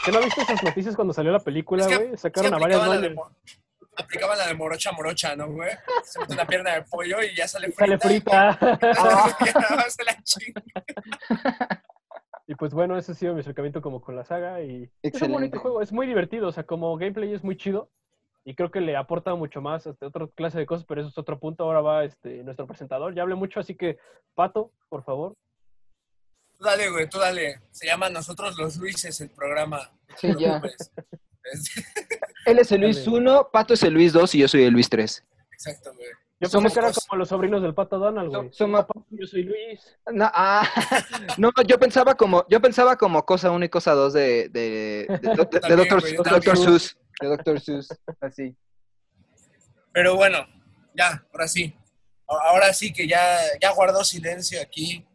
[0.03, 2.07] ¿Qué no viste esas noticias cuando salió la película, Es que- güey?
[2.07, 3.15] es que Sacaron a varias la de
[3.95, 5.69] Aplicaban la de morocha morocha, ¿no, güey?
[6.03, 8.53] Se mete una pierna de pollo y ya sale Sale frita.
[8.55, 8.79] frita.
[9.41, 9.51] y ya
[9.91, 10.63] se la chinga.
[12.47, 15.31] Y pues bueno, ese ha sido mi acercamiento como con la saga y es un
[15.33, 17.91] bonito juego, es muy divertido, o sea, como gameplay es muy chido
[18.45, 21.17] y creo que le aporta mucho más a otra clase de cosas, pero eso es
[21.17, 21.63] otro punto.
[21.63, 23.97] Ahora va este nuestro presentador, ya hablé mucho, así que
[24.35, 25.33] Pato, por favor.
[26.57, 27.61] Tú dale, güey, tú dale.
[27.71, 29.91] Se llama Nosotros los Luises el programa.
[30.17, 30.61] Sí, No ya.
[32.45, 33.17] Él es el Luis Dale.
[33.17, 35.23] 1, Pato es el Luis 2 y yo soy el Luis 3.
[35.53, 36.07] Exacto, güey.
[36.39, 38.49] Yo Somos pensé que eran como los sobrinos del Pato Donald, güey.
[38.49, 39.97] So- somos- Pato, yo soy Luis.
[40.11, 40.63] No, ah,
[41.37, 45.17] no, yo pensaba como, yo pensaba como cosa 1 y cosa 2 de, de, de,
[45.19, 46.17] de- también.
[46.17, 46.57] Dr.
[47.21, 47.59] De Dr.
[47.61, 47.87] Seuss,
[48.21, 48.55] así.
[49.93, 50.45] Pero bueno,
[50.95, 51.75] ya, ahora sí.
[52.27, 55.05] Ahora sí que ya, ya guardó silencio aquí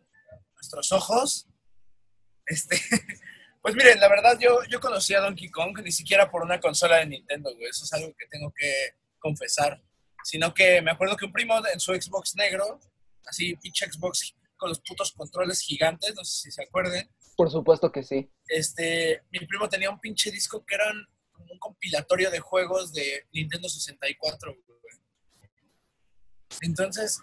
[0.54, 1.48] nuestros ojos.
[2.46, 2.76] Este,
[3.62, 6.98] pues miren, la verdad yo, yo conocí a Donkey Kong ni siquiera por una consola
[6.98, 7.68] de Nintendo, güey.
[7.68, 8.72] Eso es algo que tengo que
[9.18, 9.82] confesar.
[10.24, 12.78] Sino que me acuerdo que un primo en su Xbox negro,
[13.26, 17.92] así pinche Xbox con los putos controles gigantes, no sé si se acuerden, Por supuesto
[17.92, 18.28] que sí.
[18.48, 21.06] este, mi primo tenía un pinche disco que eran
[21.50, 24.78] un compilatorio de juegos de Nintendo 64, güey.
[26.62, 27.20] Entonces,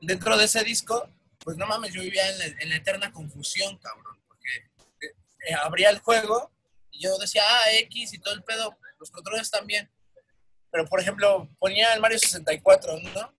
[0.00, 1.08] dentro de ese disco,
[1.40, 5.14] pues no mames, yo vivía en la, eterna confusión, cabrón, porque eh,
[5.48, 6.50] eh, abría el juego
[6.90, 9.90] y yo decía, ah, X y todo el pedo, los controles también.
[10.70, 13.34] Pero, por ejemplo, ponía el Mario 64, ¿no?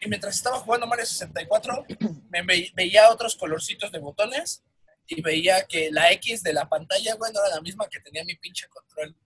[0.00, 1.86] Y mientras estaba jugando Mario 64,
[2.30, 4.64] me ve- veía otros colorcitos de botones
[5.06, 8.24] y veía que la X de la pantalla, güey, no era la misma que tenía
[8.24, 9.16] mi pinche control.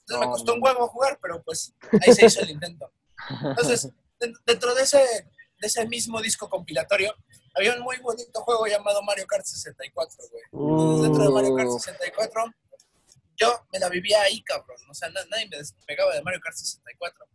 [0.00, 2.92] Entonces me costó un huevo jugar, pero pues ahí se hizo el intento.
[3.42, 3.88] Entonces,
[4.20, 7.14] den- dentro de ese, de ese mismo disco compilatorio,
[7.54, 10.42] había un muy bonito juego llamado Mario Kart 64, güey.
[10.52, 11.78] Entonces, dentro de Mario Kart Uh.
[11.78, 12.44] 64,
[13.36, 14.76] yo me la vivía ahí, cabrón.
[14.90, 17.26] O sea, na- nadie me despegaba de Mario Kart 64.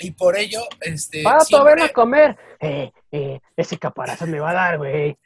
[0.00, 1.22] Y por ello, este.
[1.24, 2.38] Pato, siempre- ven a comer.
[2.60, 5.18] Eh, eh, ese caparazón me va a dar, güey.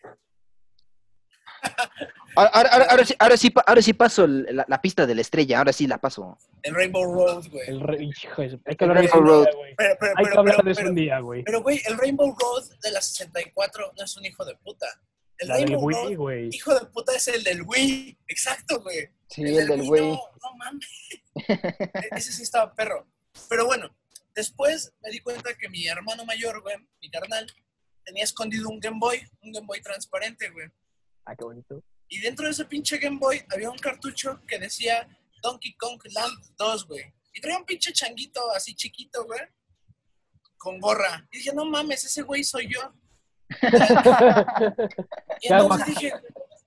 [2.34, 5.20] Ahora, ahora- ahora- ahora sí, ahora, sí, ahora sí paso la, la pista de la
[5.20, 6.38] estrella, ahora sí la paso.
[6.62, 7.68] El Rainbow Road, güey.
[7.68, 9.74] El re- hijo de su- Hay que hablar de El eso un Rainbow día, güey.
[9.76, 11.42] Pero, pero, Hay que pero, hablar de eso pero- un día, güey.
[11.44, 14.86] Pero, güey, el Rainbow Road de la 64 no es un hijo de puta.
[15.38, 16.48] El La del Rainbow Wii, Road, güey.
[16.52, 18.18] hijo de puta, es el del Wii.
[18.28, 19.08] Exacto, güey.
[19.28, 20.00] Sí, el del güey.
[20.02, 20.88] No, no mames.
[21.48, 23.06] E- Ese sí estaba perro.
[23.48, 23.94] Pero bueno,
[24.34, 27.46] después me di cuenta que mi hermano mayor, güey, mi carnal,
[28.04, 30.68] tenía escondido un Game Boy, un Game Boy transparente, güey.
[31.24, 31.82] Ah, qué bonito.
[32.08, 35.08] Y dentro de ese pinche Game Boy había un cartucho que decía
[35.42, 37.14] Donkey Kong Land 2, güey.
[37.32, 39.40] Y traía un pinche changuito así chiquito, güey.
[40.58, 41.26] Con gorra.
[41.32, 42.80] Y dije, no mames, ese güey soy yo.
[45.40, 46.12] Y entonces dije,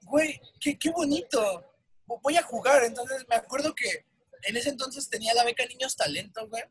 [0.01, 1.63] güey, qué, qué bonito.
[2.05, 2.83] Voy a jugar.
[2.83, 4.05] Entonces me acuerdo que
[4.43, 6.63] en ese entonces tenía la beca Niños Talento, güey.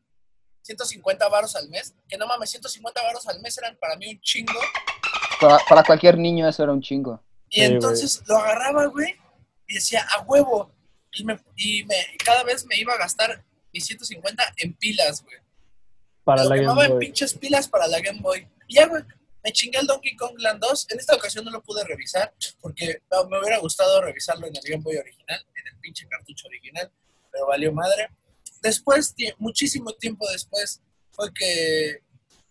[0.63, 1.95] 150 varos al mes.
[2.07, 4.59] Que no mames, 150 varos al mes eran para mí un chingo.
[5.39, 7.23] Para, para cualquier niño eso era un chingo.
[7.55, 9.15] Y Sí, entonces lo agarraba, güey,
[9.65, 10.73] y decía, a huevo.
[11.13, 15.37] Y, me, y me, cada vez me iba a gastar mis 150 en pilas, güey.
[16.25, 16.99] Para la Game en Boy.
[16.99, 18.45] pinches pilas para la Game Boy.
[18.67, 19.03] Y ya, güey,
[19.41, 20.87] me chingué el Donkey Kong Land 2.
[20.89, 24.63] En esta ocasión no lo pude revisar, porque no, me hubiera gustado revisarlo en el
[24.69, 26.91] Game Boy original, en el pinche cartucho original,
[27.31, 28.09] pero valió madre.
[28.61, 32.01] Después, muchísimo tiempo después, fue que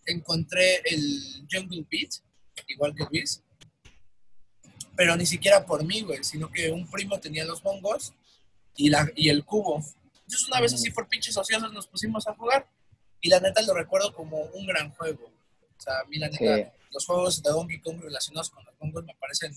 [0.07, 2.09] encontré el Jungle Beat,
[2.67, 3.43] igual que Luis,
[4.95, 8.13] pero ni siquiera por mí, güey, sino que un primo tenía los bongos
[8.75, 9.77] y, la, y el cubo.
[9.77, 12.67] Entonces una vez así por pinches ociosos nos pusimos a jugar
[13.21, 15.25] y la neta lo recuerdo como un gran juego.
[15.77, 16.63] O sea, a mí la neta, Sí.
[16.91, 19.53] los juegos de Donkey Kong relacionados con los bongos me parecen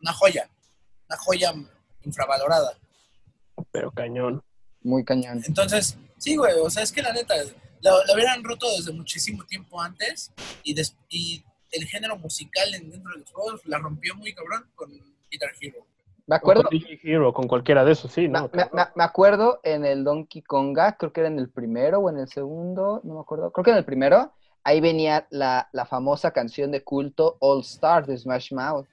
[0.00, 0.50] una joya,
[1.08, 1.54] una joya
[2.02, 2.78] infravalorada.
[3.70, 4.42] Pero cañón.
[4.82, 5.42] Muy cañón.
[5.46, 7.34] Entonces, sí, güey, o sea, es que la neta,
[7.82, 10.30] lo, lo hubieran roto desde muchísimo tiempo antes
[10.62, 11.44] y, des- y
[11.76, 14.90] el género musical en- dentro de los juegos la rompió muy cabrón con
[15.30, 15.86] Guitar Hero.
[16.28, 18.42] Me acuerdo, Con DJ Hero, con cualquiera de esos, sí, me, ¿no?
[18.44, 18.70] me- cabrón.
[18.74, 22.18] me- me acuerdo en el Donkey Konga, creo que era en el primero o en
[22.18, 24.32] el segundo, no me acuerdo, creo que en el primero,
[24.64, 28.86] ahí venía la, la famosa canción de culto All Star de Smash Mouth.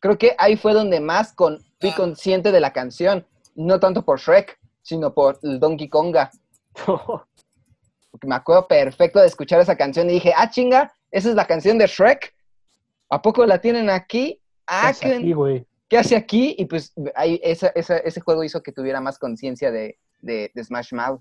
[0.00, 1.94] Creo que ahí fue donde más con, fui Ah.
[1.96, 6.30] consciente de la canción, no tanto por Shrek, sino por el Donkey Konga.
[8.10, 11.46] Porque me acuerdo perfecto de escuchar esa canción y dije, ah, chinga, esa es la
[11.46, 12.34] canción de Shrek.
[13.08, 14.40] ¿A poco la tienen aquí?
[14.66, 15.66] Ah, ¿qué, aquí, güey.
[15.88, 16.56] qué hace aquí?
[16.58, 20.64] Y pues ahí, esa, esa- ese juego hizo que tuviera más conciencia de, de, de
[20.64, 21.20] Smash Mouth.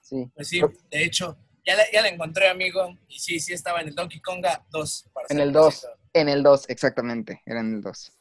[0.00, 0.30] Sí.
[0.34, 2.96] Pues sí, de hecho, ya la, ya la encontré, amigo.
[3.08, 5.10] Y sí, sí estaba en el Donkey Konga 2.
[5.12, 5.66] para En el 2.
[5.66, 5.88] preciso.
[6.14, 7.42] En el 2, exactamente.
[7.46, 8.12] Era en el 2.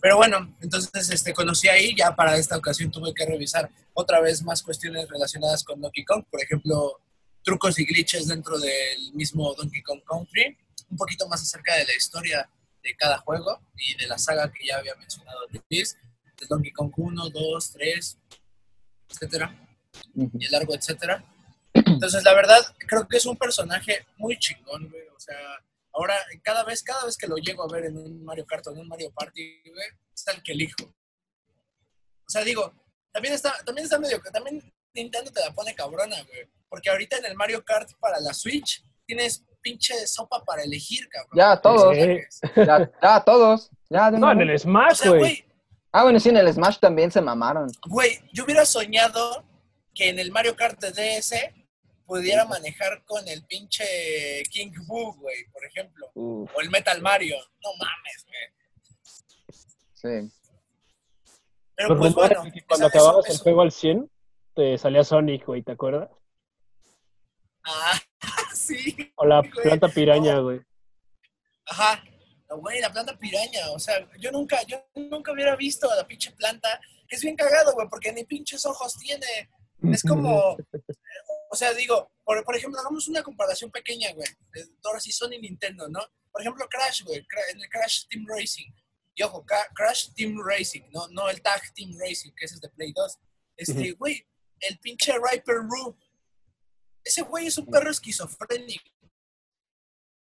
[0.00, 4.42] Pero bueno, entonces este, conocí ahí, ya para esta ocasión tuve que revisar otra vez
[4.42, 7.00] más cuestiones relacionadas con Donkey Kong, por ejemplo,
[7.44, 10.56] trucos y glitches dentro del mismo Donkey Kong Country,
[10.90, 12.48] un poquito más acerca de la historia
[12.82, 15.96] de cada juego y de la saga que ya había mencionado Luis,
[16.40, 18.18] de Donkey Kong 1, 2, 3,
[19.10, 19.78] etcétera,
[20.14, 21.24] y el largo, etcétera.
[21.72, 25.36] Entonces, la verdad, creo que es un personaje muy chingón, güey, o sea,
[25.94, 28.72] Ahora, cada vez, cada vez que lo llego a ver en un Mario Kart o
[28.72, 30.82] en un Mario Party, güey, está el que elijo.
[30.82, 32.74] O sea, digo,
[33.12, 34.60] también está, también está medio, también
[34.92, 36.48] Nintendo te la pone cabrona, güey.
[36.74, 41.30] Porque ahorita en el Mario Kart para la Switch tienes pinche sopa para elegir, cabrón.
[41.36, 41.96] Ya, todos.
[41.96, 42.18] Sí.
[42.56, 43.70] Ya, ya, todos.
[43.88, 45.44] Ya, de No, en el Smash, güey.
[45.92, 47.70] Ah, bueno, sí, en el Smash también se mamaron.
[47.88, 49.44] güey, yo hubiera soñado
[49.94, 51.54] que en el Mario Kart de DS
[52.04, 56.10] pudiera manejar con el pinche King Boo, güey, por ejemplo.
[56.14, 56.50] Uf.
[56.56, 57.36] O el Metal Mario.
[57.62, 59.54] No mames, güey.
[59.94, 60.34] Sí.
[61.76, 62.54] Pero Los pues rumores bueno.
[62.68, 64.10] cuando acababas el eso- juego al 100,
[64.54, 66.10] te salía Sonic, güey, ¿te acuerdas?
[67.64, 68.00] Ah,
[68.54, 69.12] sí.
[69.16, 70.60] O la Güey, planta piraña, güey.
[71.66, 72.02] Ajá.
[72.48, 73.70] No, Güey, la planta piraña.
[73.70, 76.80] O sea, yo nunca, yo nunca hubiera visto a la pinche planta.
[77.08, 79.50] Que es bien cagado, güey, porque ni pinches ojos tiene.
[79.92, 80.56] Es como.
[81.50, 84.26] O sea, digo, por, por ejemplo, hagamos una comparación pequeña, güey.
[84.54, 86.00] de sí Sony y Nintendo, ¿no?
[86.32, 87.24] Por ejemplo, Crash, güey.
[87.52, 88.72] En el Crash Team Racing.
[89.14, 92.68] Y ojo, Crash Team Racing, no, no el Tag Team Racing, que ese es de
[92.70, 93.18] Play 2.
[93.56, 94.26] Este, güey,
[94.60, 95.96] el pinche Riper Roo.
[97.04, 98.90] Ese güey es un perro esquizofrénico.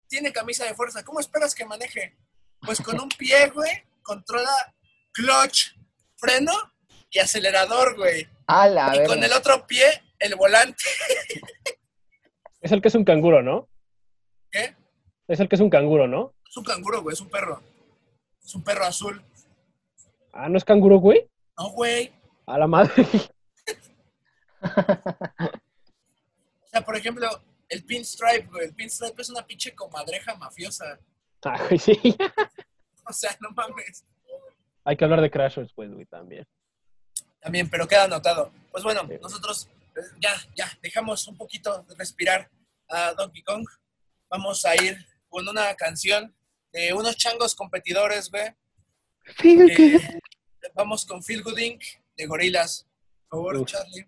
[0.08, 1.04] Tiene camisa de fuerza.
[1.04, 2.18] ¿Cómo esperas que maneje?
[2.62, 4.52] Pues con un pie, güey, controla
[5.14, 5.76] clutch,
[6.18, 6.54] freno
[7.10, 8.28] y acelerador, güey.
[8.48, 9.14] A la Y verga.
[9.14, 9.86] con el otro pie,
[10.20, 10.84] el volante.
[12.60, 13.70] Es el que es un canguro, ¿no?
[14.52, 14.76] ¿Qué?
[15.28, 16.34] Es el que es un canguro, ¿no?
[16.50, 17.62] Es un canguro, güey, es un perro.
[18.44, 19.24] Es un perro azul.
[20.34, 21.30] Ah, ¿no es canguro, güey?
[21.58, 22.12] No, güey.
[22.48, 22.94] A la madre.
[26.68, 27.28] O sea, por ejemplo,
[27.70, 28.66] el pinstripe, güey.
[28.66, 31.00] El pinstripe es una pinche comadreja mafiosa.
[31.44, 31.98] Ah, güey, sí.
[33.06, 34.06] O sea, no mames.
[34.84, 36.46] Hay que hablar de Crash después, güey, también.
[37.40, 38.52] También, pero queda anotado.
[38.72, 39.16] Pues bueno, Sí.
[39.22, 42.50] nosotros eh, ya, ya, dejamos un poquito de respirar
[42.90, 43.66] a Donkey Kong.
[44.30, 44.98] Vamos a ir
[45.30, 46.34] con una canción
[46.74, 48.54] de unos changos competidores, güey.
[49.44, 50.20] Eh,
[50.74, 51.84] vamos con Feel Good Inc.
[52.16, 52.88] de Gorilas.
[53.30, 53.68] Por favor, Uf.
[53.72, 54.08] Charlie.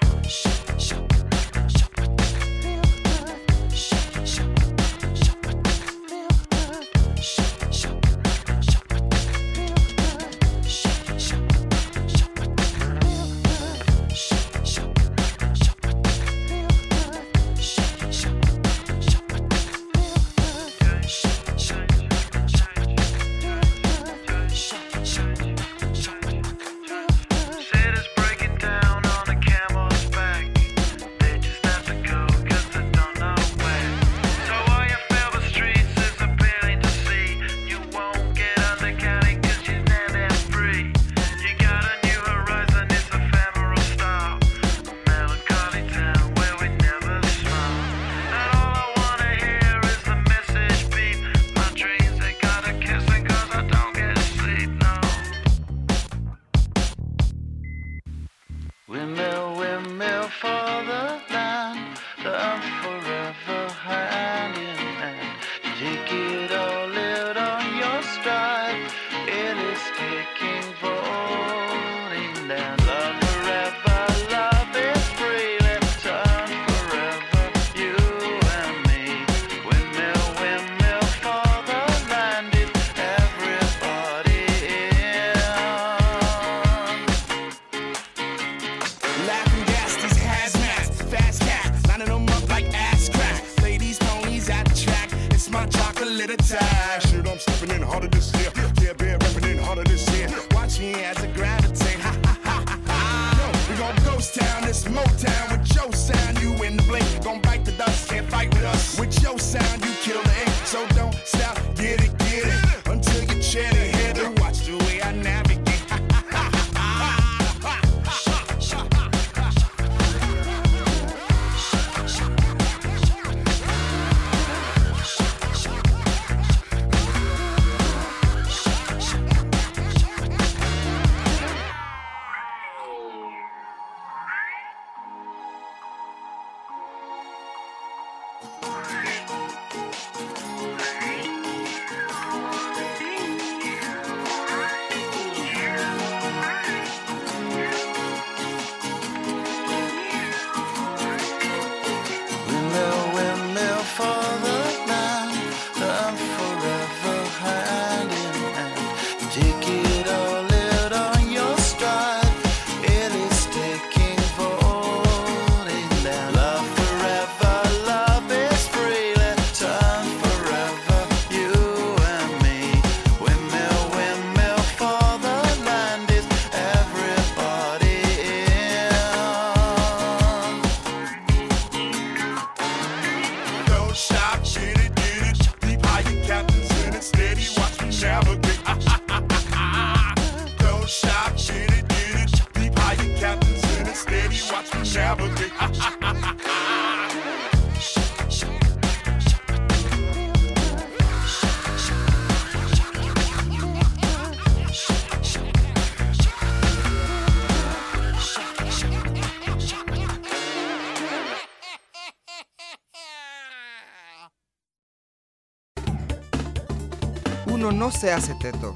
[217.81, 218.75] no se hace teto,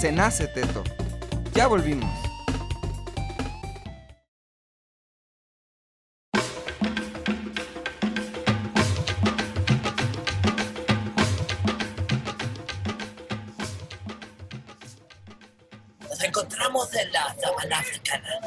[0.00, 0.82] se nace teto.
[1.54, 2.10] Ya volvimos.
[16.00, 18.40] Nos encontramos en la sabana africana.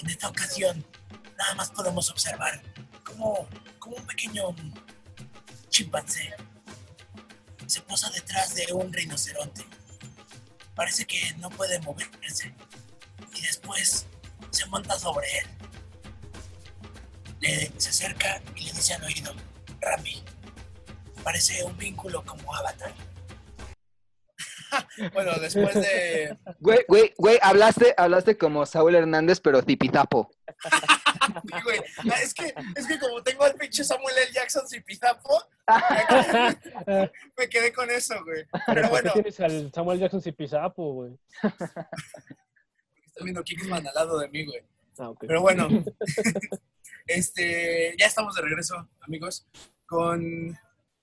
[0.00, 0.84] En esta ocasión,
[1.36, 2.62] nada más podemos observar
[3.02, 3.48] como,
[3.86, 4.54] un pequeño
[5.68, 6.32] chimpancé
[7.72, 9.64] se posa detrás de un rinoceronte.
[10.74, 12.54] Parece que no puede moverse.
[13.34, 14.04] Y después
[14.50, 15.46] se monta sobre él.
[17.40, 19.34] Le, se acerca y le dice al oído,
[19.80, 20.22] Rami,
[21.24, 22.92] parece un vínculo como Avatar.
[25.12, 26.36] Bueno, después de...
[26.60, 30.30] Güey, güey, güey, hablaste, hablaste como Saúl Hernández, pero tipizapo.
[31.44, 31.80] Sí, güey.
[32.10, 34.32] Ah, Es que, es que como tengo al pinche Samuel L.
[34.32, 35.42] Jackson Zipizapo,
[37.36, 38.44] me quedé con eso, güey.
[38.66, 41.18] Pero ¿Por bueno, qué tienes al Samuel Jackson Zipizapo, güey?
[43.06, 44.62] estoy viendo Kingsman al lado de mí, güey.
[44.98, 45.24] Ah, ok.
[45.26, 45.68] Pero bueno,
[47.06, 49.46] este, ya estamos de regreso, amigos,
[49.86, 50.58] con,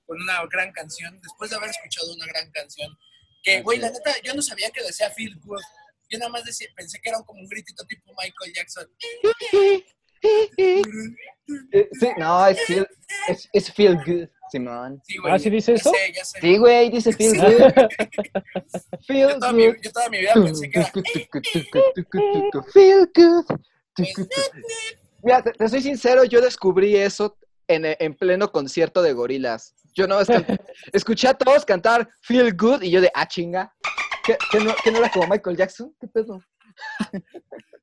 [0.06, 1.20] con una gran canción.
[1.22, 2.98] Después de haber escuchado una gran canción,
[3.44, 5.62] que, güey, la neta, yo no sabía que decía Feel Good.
[6.10, 8.88] Yo nada más decía, pensé que era como un gritito tipo Michael Jackson.
[10.22, 12.88] Eh, Sí, no, es feel,
[13.28, 15.02] es, es feel good, Simón.
[15.08, 15.34] Sí, güey.
[15.34, 15.92] ¿Ah, sí dice ya eso?
[15.92, 16.40] sé, ya sé.
[16.42, 17.38] Sí, güey, dice feel Sí.
[17.40, 17.74] good.
[19.08, 19.76] Feel Yo toda, mi, good.
[19.82, 20.92] yo toda mi vida pensé que era...
[22.72, 23.46] Feel good.
[25.24, 27.38] Mira, te, te soy sincero, yo descubrí eso
[27.68, 29.74] en, en pleno concierto de gorilas.
[29.94, 30.20] Yo no
[30.94, 33.74] escuché a todos cantar Feel Good y yo de, ah, chinga.
[34.26, 35.96] ¿Qué, qué no, qué no era como Michael Jackson?
[36.00, 36.42] ¿Qué pedo?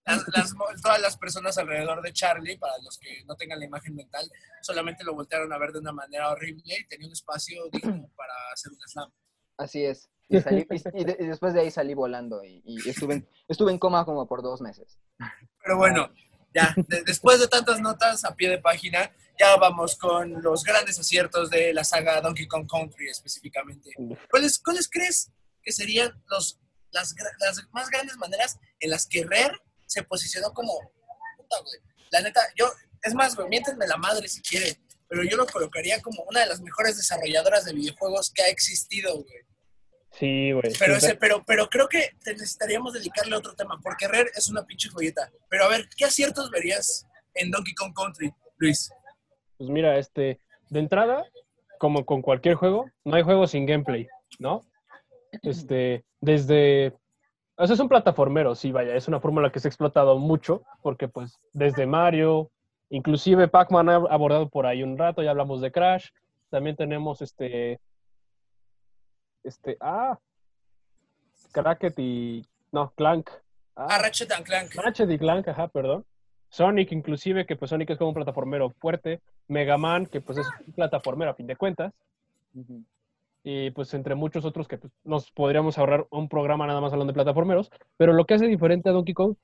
[0.04, 3.94] Las- las- todas las personas alrededor de Charlie, para los que no tengan la imagen
[3.94, 4.30] mental,
[4.62, 8.32] solamente lo voltearon a ver de una manera horrible y tenía un espacio digno para
[8.52, 9.10] hacer un slam.
[9.58, 10.08] Así es.
[10.28, 13.28] Y, salí- y- y de- y después de ahí salí volando y, y estuve, en,
[13.48, 14.98] estuve en coma como por dos meses.
[15.62, 16.12] Pero bueno,
[16.54, 20.98] ya, de- después de tantas notas a pie de página, ya vamos con los grandes
[20.98, 23.90] aciertos de la saga Donkey Kong Country específicamente.
[24.30, 25.30] ¿Cuáles, cuáles crees
[25.62, 26.58] que serían los,
[26.90, 27.14] las,
[27.72, 30.72] más grandes maneras en las que Rare se posicionó como...
[31.36, 31.80] Puta, güey.
[32.10, 32.70] La neta, yo,
[33.02, 34.76] es más, güey, miéntenme la madre si quieren,
[35.08, 39.14] pero yo lo colocaría como una de las mejores desarrolladoras de videojuegos que ha existido,
[39.14, 39.46] güey.
[40.18, 40.72] Sí, güey.
[40.78, 44.48] Pero, ese, pero, pero creo que te necesitaríamos dedicarle a otro tema, porque Rare es
[44.48, 45.30] una pinche joyeta.
[45.50, 48.90] Pero a ver, ¿qué aciertos verías en Donkey Kong Country, Luis?
[49.58, 50.40] Pues mira, este,
[50.70, 51.24] de entrada,
[51.78, 54.06] como con cualquier juego, no hay juego sin gameplay,
[54.38, 54.62] ¿no?
[55.42, 56.94] Este, desde,
[57.56, 60.62] o sea, es un plataformero, sí, vaya, es una fórmula que se ha explotado mucho,
[60.82, 62.50] porque pues desde Mario,
[62.90, 66.08] inclusive Pac-Man ha abordado por ahí un rato, ya hablamos de Crash,
[66.50, 67.80] también tenemos este,
[69.42, 70.18] este, ah,
[71.52, 73.30] Cracket y, no, Clank.
[73.74, 74.74] Ah, Ratchet and Clank.
[74.74, 76.04] Ratchet y Clank, ajá, perdón.
[76.56, 79.20] Sonic, inclusive, que pues Sonic es como un plataformero fuerte.
[79.46, 81.92] Mega Man, que pues es un plataformero a fin de cuentas.
[83.44, 87.12] Y pues entre muchos otros que pues, nos podríamos ahorrar un programa nada más hablando
[87.12, 87.70] de plataformeros.
[87.98, 89.34] Pero lo que hace diferente a Donkey Kong,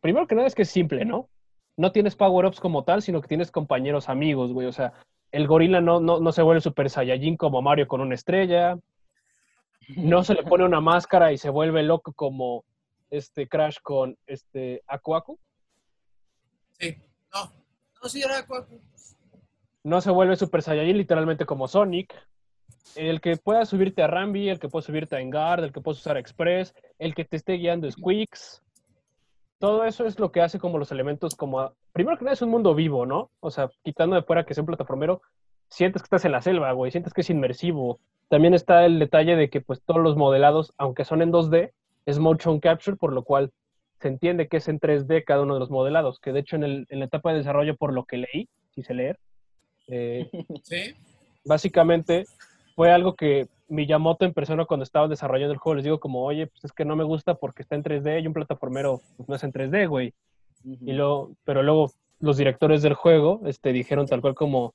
[0.00, 1.28] primero que nada es que es simple, ¿no?
[1.76, 4.66] No tienes power-ups como tal, sino que tienes compañeros amigos, güey.
[4.66, 4.94] O sea,
[5.30, 8.76] el gorila no, no, no se vuelve Super Saiyajin como Mario con una estrella.
[9.94, 12.64] No se le pone una máscara y se vuelve loco como
[13.10, 15.38] este Crash con este Aku Aku.
[16.78, 16.96] Sí,
[17.32, 18.80] no, no.
[19.84, 22.12] No se vuelve Super Saiyajin literalmente como Sonic.
[22.94, 25.96] El que pueda subirte a Rambi, el que pueda subirte a Engard, el que pueda
[25.96, 28.62] usar Express, el que te esté guiando Squeaks.
[29.58, 31.72] Todo eso es lo que hace como los elementos como...
[31.92, 33.30] Primero que nada es un mundo vivo, ¿no?
[33.40, 35.22] O sea, quitando de fuera que sea un plataformero,
[35.70, 38.00] sientes que estás en la selva, güey, sientes que es inmersivo.
[38.28, 41.72] También está el detalle de que pues todos los modelados, aunque son en 2D,
[42.06, 43.52] es motion capture, por lo cual
[44.06, 46.64] se entiende que es en 3D cada uno de los modelados, que de hecho en,
[46.64, 49.18] el- en la etapa de desarrollo, por lo que leí, si sé leer,
[49.88, 50.28] eh,
[50.62, 50.94] Sí,
[51.44, 52.26] básicamente
[52.74, 56.46] fue algo que Miyamoto en persona cuando estaba desarrollando el juego les digo como, oye,
[56.46, 59.34] pues es que no me gusta porque está en 3D y un plataformero pues, no
[59.34, 60.12] es en 3D, güey.
[60.64, 64.74] Y luego, pero luego los directores del juego este, dijeron tal cual como,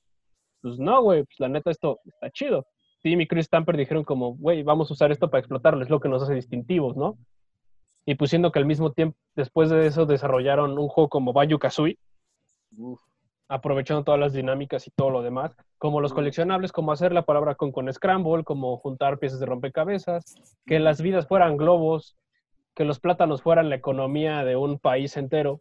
[0.60, 2.66] pues no, güey, pues la neta esto está chido.
[3.02, 5.98] Tim y Chris Stamper dijeron como, güey, vamos a usar esto para explotarlo, es lo
[6.00, 7.16] que nos hace distintivos, ¿no?
[8.04, 11.58] Y pues siendo que al mismo tiempo, después de eso, desarrollaron un juego como Banjo
[11.58, 11.98] Kazooie,
[12.76, 13.00] Uf.
[13.48, 17.54] aprovechando todas las dinámicas y todo lo demás, como los coleccionables, como hacer la palabra
[17.54, 20.34] con, con Scramble, como juntar piezas de rompecabezas,
[20.66, 22.16] que las vidas fueran globos,
[22.74, 25.60] que los plátanos fueran la economía de un país entero.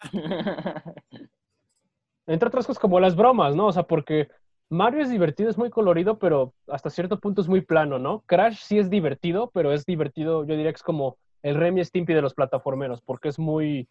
[2.26, 3.66] Entre otras cosas como las bromas, ¿no?
[3.66, 4.28] O sea, porque
[4.68, 8.22] Mario es divertido, es muy colorido, pero hasta cierto punto es muy plano, ¿no?
[8.26, 12.12] Crash sí es divertido, pero es divertido, yo diría que es como el Remy Stimpy
[12.12, 13.88] de los plataformeros, porque es muy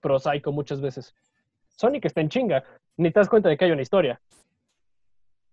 [0.00, 1.14] prosaico muchas veces.
[1.76, 2.64] Sonic está en chinga,
[2.96, 4.18] ni te das cuenta de que hay una historia.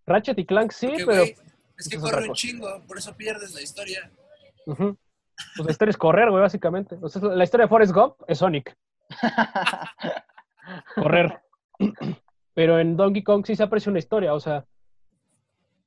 [0.05, 1.23] Ratchet y Clank sí, Porque, pero...
[1.77, 4.09] es que es otra corre un chingo, por eso pierdes la historia.
[4.65, 4.95] Pues
[5.65, 6.97] la historia es correr, güey, básicamente.
[7.01, 8.77] O sea, la historia de Forrest Gump es Sonic.
[10.95, 11.41] correr.
[12.53, 14.65] Pero en Donkey Kong sí se aprecia una historia, o sea,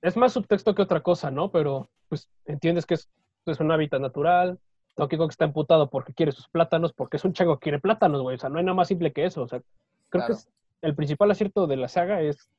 [0.02, 1.50] es más subtexto que otra cosa, ¿no?
[1.50, 3.08] Pero pues entiendes que es,
[3.46, 4.58] es un hábitat natural.
[4.97, 8.22] Donkey Kong está emputado porque quiere sus plátanos, porque es un chango que quiere plátanos,
[8.22, 8.36] güey.
[8.36, 9.42] O sea, no hay nada más simple que eso.
[9.42, 9.68] O sea, creo
[10.11, 10.26] Claro.
[10.28, 10.49] que es-
[10.82, 12.51] el principal acierto de la saga es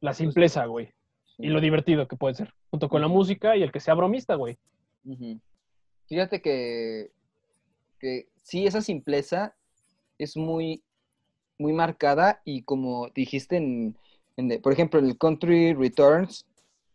[0.00, 0.90] la simpleza, güey.
[1.38, 2.52] Y lo divertido que puede ser.
[2.70, 4.56] Junto con la música y el que sea bromista, güey.
[6.06, 7.10] Fíjate que,
[7.98, 9.54] que sí, esa simpleza
[10.18, 10.82] es muy,
[11.58, 13.96] muy marcada y como dijiste, en,
[14.36, 16.46] en por ejemplo, en el Country Returns,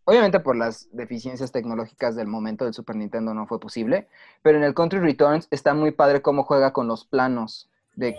[0.05, 4.07] obviamente por las deficiencias tecnológicas del momento del Super Nintendo no fue posible,
[4.41, 8.15] pero en el Country Returns está muy padre cómo juega con los planos, de,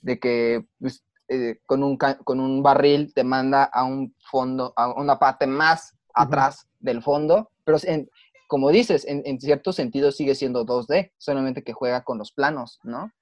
[0.00, 4.92] de que pues, eh, con, un, con un barril te manda a un fondo, a
[4.94, 8.10] una parte más atrás del fondo, pero en-
[8.48, 12.80] como dices, en, en cierto sentido sigue siendo 2D, solamente que juega con los planos,
[12.82, 13.12] ¿no?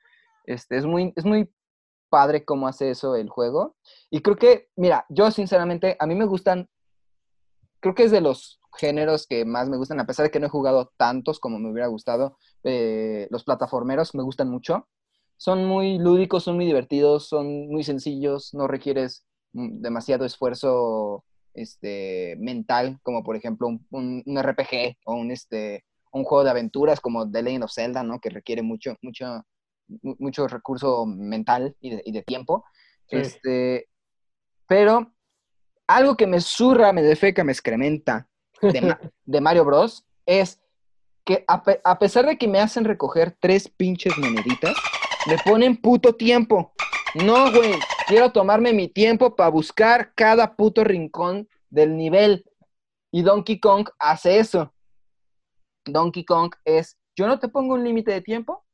[0.47, 1.51] Este, es, muy, es muy
[2.09, 3.77] padre cómo hace eso el juego.
[4.11, 6.69] Y creo que, mira, yo sinceramente, a mí me gustan,
[7.81, 10.47] creo que es de los géneros que más me gustan, a pesar de que no
[10.47, 14.89] he jugado tantos como me hubiera gustado, eh, los plataformeros me gustan mucho.
[15.39, 21.25] Son muy lúdicos, son muy divertidos, son muy sencillos, no requieres mm, demasiado esfuerzo
[21.55, 26.51] este, mental, como por ejemplo un, un- un RPG o un, este, un juego de
[26.51, 28.19] aventuras como The Legend of Zelda, ¿no?
[28.21, 29.43] Que requiere mucho, mucho,
[30.03, 32.65] mu- mucho recurso mental y de, y de tiempo.
[33.09, 33.17] Sí.
[33.19, 33.89] Este,
[34.69, 35.13] pero
[35.87, 38.29] algo que me zurra, me defeca, me excrementa
[38.61, 40.05] de, Ma- de Mario Bros.
[40.27, 40.61] es
[41.25, 44.75] que a, pe- a pesar de que me hacen recoger tres pinches moneditas,
[45.29, 46.73] me ponen puto tiempo.
[47.15, 47.73] No, güey,
[48.07, 52.45] quiero tomarme mi tiempo para buscar cada puto rincón del nivel.
[53.11, 54.73] Y Donkey Kong hace eso.
[55.85, 58.65] Donkey Kong es, yo no te pongo un límite de tiempo,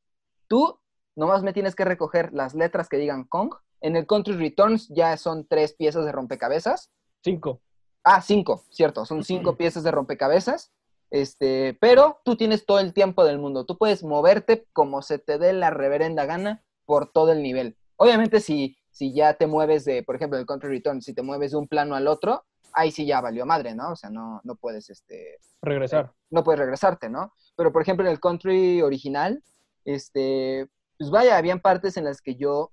[0.49, 0.79] tú
[1.17, 3.55] nomás me tienes que recoger las letras que digan Kong.
[3.81, 6.91] En el Country Returns ya son tres piezas de rompecabezas.
[7.23, 7.61] Cinco.
[8.05, 10.73] Ah, cinco, cierto, son cinco piezas de rompecabezas.
[11.11, 13.67] Este, pero tú tienes todo el tiempo del mundo.
[13.67, 17.77] Tú puedes moverte como se te dé la reverenda gana por todo el nivel.
[17.97, 21.53] Obviamente, si, si ya te mueves de, por ejemplo, el Country Return, si te mueves
[21.53, 23.93] de un plano al otro, ahí sí ya valió madre, ¿no?
[23.93, 26.13] O sea, no, no puedes, este, Regresar.
[26.31, 27.33] no puedes regresarte, ¿no?
[27.57, 29.43] Pero, por ejemplo, en el country original,
[29.85, 30.69] este,
[30.99, 32.73] pues vaya, habían partes en las que yo,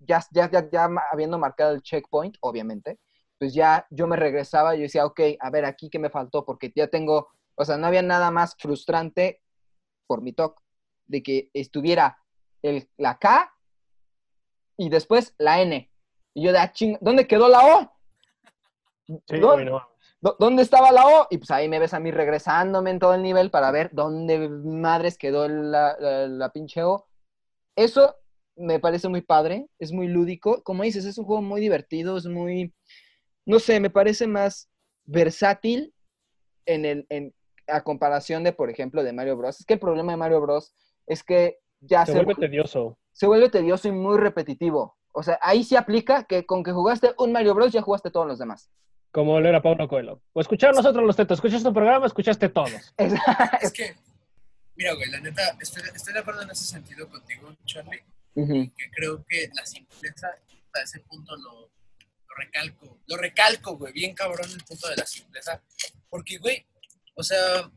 [0.00, 2.98] ya, ya, ya, habiendo marcado el checkpoint, obviamente,
[3.40, 6.44] pues ya yo me regresaba y yo decía, ok, a ver, aquí qué me faltó,
[6.44, 9.40] porque ya tengo, o sea, no había nada más frustrante
[10.06, 10.62] por mi toque,
[11.06, 12.18] de que estuviera
[12.60, 13.50] el, la K
[14.76, 15.90] y después la N.
[16.34, 17.92] Y yo de, ah, ching, ¿dónde quedó la O?
[19.06, 19.88] Sí, ¿Dó- güey, no.
[20.20, 21.26] ¿Dó- ¿Dónde estaba la O?
[21.30, 24.50] Y pues ahí me ves a mí regresándome en todo el nivel para ver dónde
[24.50, 27.08] madres quedó la, la, la pinche O.
[27.74, 28.16] Eso
[28.54, 30.62] me parece muy padre, es muy lúdico.
[30.62, 32.74] Como dices, es un juego muy divertido, es muy,
[33.46, 34.70] no sé, me parece más
[35.04, 35.92] versátil
[36.66, 37.34] en el, en,
[37.66, 39.60] a comparación de, por ejemplo, de Mario Bros.
[39.60, 40.74] Es que el problema de Mario Bros.
[41.06, 42.98] es que ya Se se, vuelve tedioso.
[43.12, 44.96] se vuelve tedioso y muy repetitivo.
[45.12, 47.72] O sea, ahí sí aplica que con que jugaste un Mario Bros.
[47.72, 48.70] ya jugaste todos los demás.
[49.10, 50.22] Como lo era Paulo Coelho.
[50.32, 51.38] O escuchar nosotros los tetos.
[51.38, 52.94] Escuchaste un programa, escuchaste todos.
[53.60, 53.96] Es que,
[54.76, 58.02] mira, güey, la neta, estoy, estoy de acuerdo en ese sentido contigo, Charlie,
[58.34, 61.70] que creo que la simpleza, a ese punto lo,
[62.30, 65.62] lo recalco, lo recalco, güey, bien cabrón el punto de la simpleza,
[66.08, 66.66] porque, güey,
[67.14, 67.70] o sea,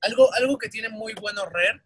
[0.00, 1.82] algo, algo que tiene muy bueno Rare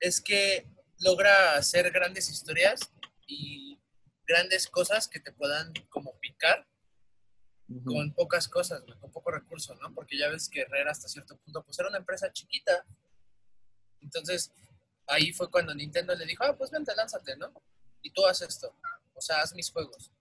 [0.00, 0.66] es que
[0.98, 2.92] logra hacer grandes historias
[3.26, 3.80] y
[4.26, 6.66] grandes cosas que te puedan como picar
[7.86, 9.94] con pocas cosas, güey, con poco recurso, ¿no?
[9.94, 12.84] Porque ya ves que Herrera hasta cierto punto, pues era una empresa chiquita.
[14.00, 14.52] Entonces,
[15.06, 17.50] ahí fue cuando Nintendo le dijo, ah, pues vente, lánzate, ¿no?
[18.02, 18.76] Y tú haz esto,
[19.14, 20.12] o sea, haz mis juegos.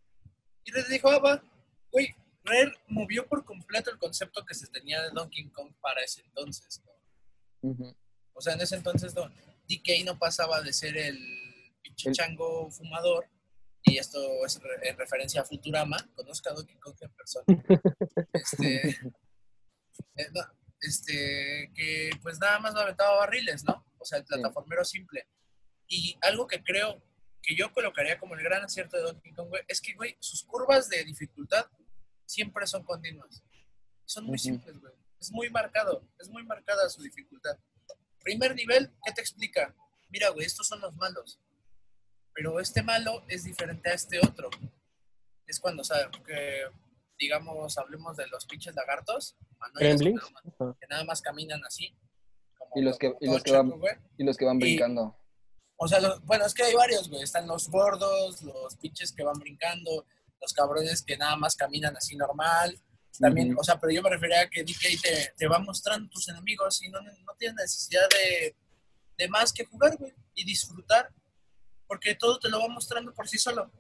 [0.64, 1.44] Y le dijo, ah, va,
[1.92, 6.22] güey, Rare movió por completo el concepto que se tenía de Donkey Kong para ese
[6.22, 6.92] entonces, ¿no?
[8.34, 9.30] O sea, en ese entonces no,
[9.68, 11.18] DK no pasaba de ser el
[11.82, 13.28] pinche chango fumador
[13.84, 17.46] y esto es re- en referencia a Futurama, conozca a Donkey Kong en persona.
[18.34, 18.90] Este,
[20.16, 20.42] eh, no,
[20.82, 23.86] este, que pues nada más me aventaba barriles, ¿no?
[24.00, 25.28] O sea, el plataformero simple.
[25.88, 27.04] Y algo que creo
[27.44, 30.44] que yo colocaría como el gran acierto de Donkey Kong, güey, es que, güey, sus
[30.44, 31.66] curvas de dificultad
[32.26, 33.44] siempre son continuas.
[34.06, 34.94] Son muy simples, güey.
[35.20, 37.58] Es muy marcado, es muy marcada su dificultad.
[38.24, 39.76] Primer nivel, ¿qué te explica?
[40.10, 41.40] Mira, güey, estos son los malos.
[42.34, 44.50] Pero este malo es diferente a este otro.
[45.48, 46.64] Es cuando, sea, que,
[47.20, 49.36] digamos, hablemos de los pinches lagartos.
[49.76, 50.22] Gremlins.
[50.22, 51.96] que nada más- Que nada más caminan así.
[52.58, 53.72] como- Y los que, y los que van,
[54.18, 55.18] y los que van brincando.
[55.84, 57.24] O sea, los- bueno, es que hay varios, güey.
[57.24, 60.06] Están los gordos, los pinches que van brincando,
[60.40, 62.80] los cabrones que nada más caminan así normal.
[63.20, 66.30] También, o sea, pero yo me refería a que DK te, te va mostrando tus
[66.30, 68.56] enemigos y no, no tienes necesidad de,
[69.18, 71.10] de más que jugar, güey, y disfrutar,
[71.88, 73.72] porque todo te lo va mostrando por sí solo.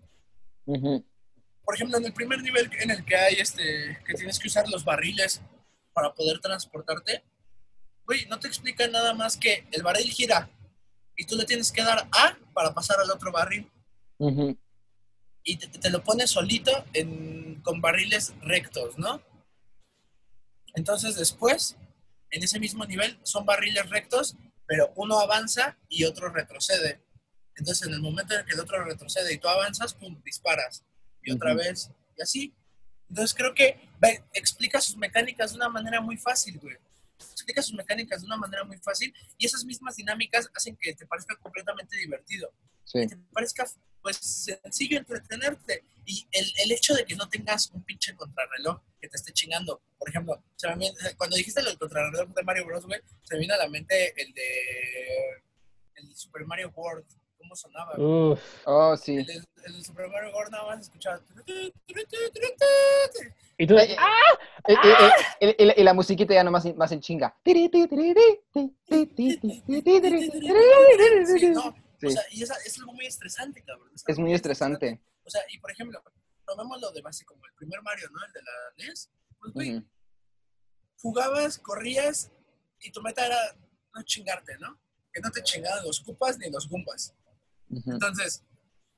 [1.63, 4.67] Por ejemplo, en el primer nivel en el que hay este, que tienes que usar
[4.69, 5.39] los barriles
[5.93, 7.23] para poder transportarte,
[8.05, 10.49] güey, no te explica nada más que el barril gira
[11.21, 13.71] y tú le tienes que dar A para pasar al otro barril
[15.43, 19.21] y te, te lo pones solito en- con barriles rectos, ¿no?
[20.73, 21.77] Entonces después,
[22.31, 27.03] en ese mismo nivel, son barriles rectos, pero uno avanza y otro retrocede.
[27.55, 30.83] Entonces en el momento en que el otro retrocede y tú avanzas, pum, disparas.
[31.21, 31.59] Y otra Ujú.
[31.59, 32.55] vez, y así.
[33.09, 36.77] Entonces creo que ve, explica sus mecánicas de una manera muy fácil, güey.
[37.31, 41.05] Explica sus mecánicas de una manera muy fácil y esas mismas dinámicas hacen que te
[41.05, 42.53] parezca completamente divertido.
[42.83, 43.07] Sí.
[43.07, 43.65] te parezca
[44.01, 49.07] pues sencillo entretenerte y el, el hecho de que no tengas un pinche contrarreloj que
[49.07, 49.81] te esté chingando.
[49.97, 53.41] Por ejemplo se me viene- cuando dijiste del contrarreloj de Mario Bros güey se me
[53.41, 55.43] vino a la mente el de
[55.95, 57.05] el Super Mario World
[57.41, 57.93] cómo sonaba?
[57.97, 58.39] Uf.
[58.65, 59.17] Oh, sí.
[59.17, 61.21] el, Super Mario World nada más escuchaba
[63.57, 64.37] Y tú, Eh, ¡ah!
[65.39, 67.35] Y, la musiquita ya nomás más en chinga.
[67.43, 67.69] Sí,
[71.49, 72.07] no, Sí.
[72.07, 74.99] o sea, y esa, es algo muy estresante cabrón Es muy estresante.
[75.23, 76.01] o sea y por ejemplo
[76.47, 78.51] tomémoslo de base como el primer Mario no el de la
[78.87, 79.83] NES pues güey
[81.01, 82.31] jugabas, corrías
[82.79, 83.37] y tu meta era
[83.93, 84.79] no chingarte, ¿no?
[85.11, 86.69] Que no te chingaran los Koopas ni los
[87.85, 88.43] Entonces,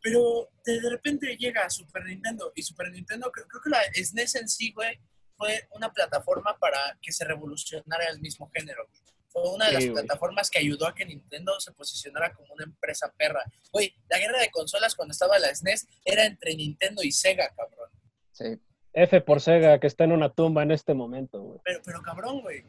[0.01, 4.35] pero de de repente llega Super Nintendo y Super Nintendo, creo, creo que la SNES
[4.35, 4.99] en sí, güey,
[5.37, 8.87] fue una plataforma para que se revolucionara el mismo género.
[9.29, 9.93] Fue una de Sí, las güey.
[10.05, 13.43] plataformas que ayudó a que Nintendo se posicionara como una empresa perra.
[13.71, 17.89] Güey, la guerra de consolas cuando estaba la SNES era entre Nintendo y Sega, cabrón.
[18.31, 18.45] Sí.
[18.93, 21.59] F por Sega, que está en una tumba en este momento, güey.
[21.63, 22.63] Pero, pero cabrón, güey.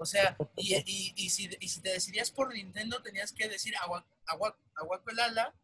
[0.00, 3.74] O sea, y, y, y, si, y si te decidías por Nintendo, tenías que decir
[3.82, 5.54] agua, agua, aguaco el ala,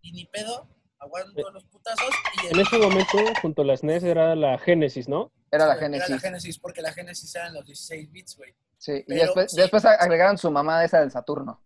[0.00, 0.66] y ni pedo,
[0.98, 2.08] aguanto los putazos,
[2.42, 5.30] y el- En ese momento, junto a la SNES, era la Genesis, ¿no?
[5.50, 6.20] Era la Era la Genesis.
[6.22, 8.54] Genesis, porque la Genesis eran los 16 bits, güey.
[8.78, 8.92] Sí.
[8.92, 9.60] Y Pero después, sí.
[9.60, 11.62] después agregaron su mamá esa del Saturno.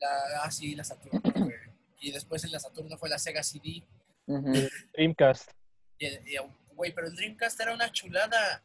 [0.00, 1.56] La, ah, sí, la Saturno, güey.
[2.00, 3.84] Y después en la Saturno fue la Sega CD.
[4.26, 4.52] Ujú.
[4.94, 5.50] Dreamcast.
[5.98, 6.36] Y, y,
[6.74, 8.62] güey, pero el Dreamcast era una chulada.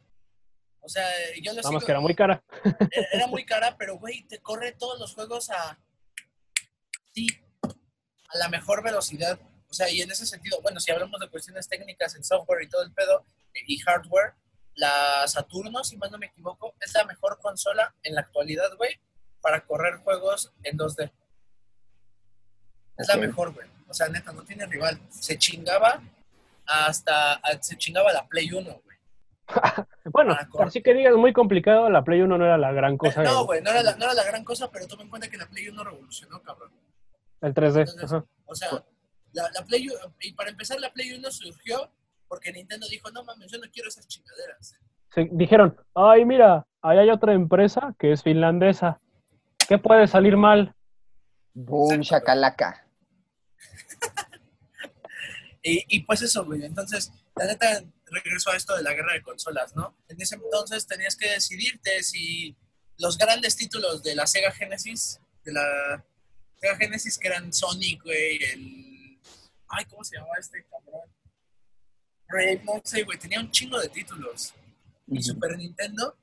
[0.84, 1.06] O sea,
[1.42, 2.42] yo lo Nada sigo- más que era muy cara.
[3.12, 5.78] era, muy cara, pero güey, te corre todos los juegos a
[7.14, 7.26] sí,
[8.28, 9.38] a la mejor velocidad.
[9.70, 12.68] O sea, y en ese sentido, bueno, si hablamos de cuestiones técnicas en software y
[12.68, 13.24] todo el pedo
[13.54, 14.34] eh, y hardware,
[14.74, 19.00] la Saturno, si mal no me equivoco, es la mejor consola en la actualidad, güey,
[19.40, 21.10] para correr juegos en 2D.
[22.98, 23.66] Es la mejor, güey.
[23.88, 25.00] O sea, neta, no tiene rival.
[25.10, 26.02] Se chingaba
[26.66, 28.98] hasta, se chingaba la Play 1, güey.
[30.06, 33.22] Bueno, así que digas muy complicado, la Play 1 no era la gran cosa.
[33.22, 35.38] No, güey, no era, la, no era la gran cosa, pero toma en cuenta que
[35.38, 36.70] la Play 1 revolucionó, cabrón.
[37.40, 37.80] El 3D.
[37.80, 38.24] Entonces, ajá.
[38.46, 38.68] O sea,
[39.32, 41.90] la, la Play 1, y para empezar, la Play 1 surgió
[42.28, 44.76] porque Nintendo dijo, no mames, yo no quiero esas chingaderas.
[45.10, 49.00] Se- dijeron, ay, mira, ahí hay otra empresa que es finlandesa.
[49.68, 50.74] ¿Qué puede salir mal?
[51.54, 52.86] Boom, shakalaka.
[55.66, 56.62] Y, y pues eso, güey.
[56.62, 57.66] Entonces, la neta,
[58.14, 59.96] regreso a esto de la guerra de consolas, ¿no?
[60.08, 62.56] En ese entonces tenías que decidirte si
[62.98, 66.04] los grandes títulos de la Sega Genesis, de la
[66.60, 69.20] Sega Genesis, que eran Sonic, güey, el...
[69.68, 71.10] Ay, ¿cómo se llamaba este cabrón?
[72.28, 74.54] Brave, no sé, güey, tenía un chingo de títulos.
[75.08, 76.16] y Super Nintendo,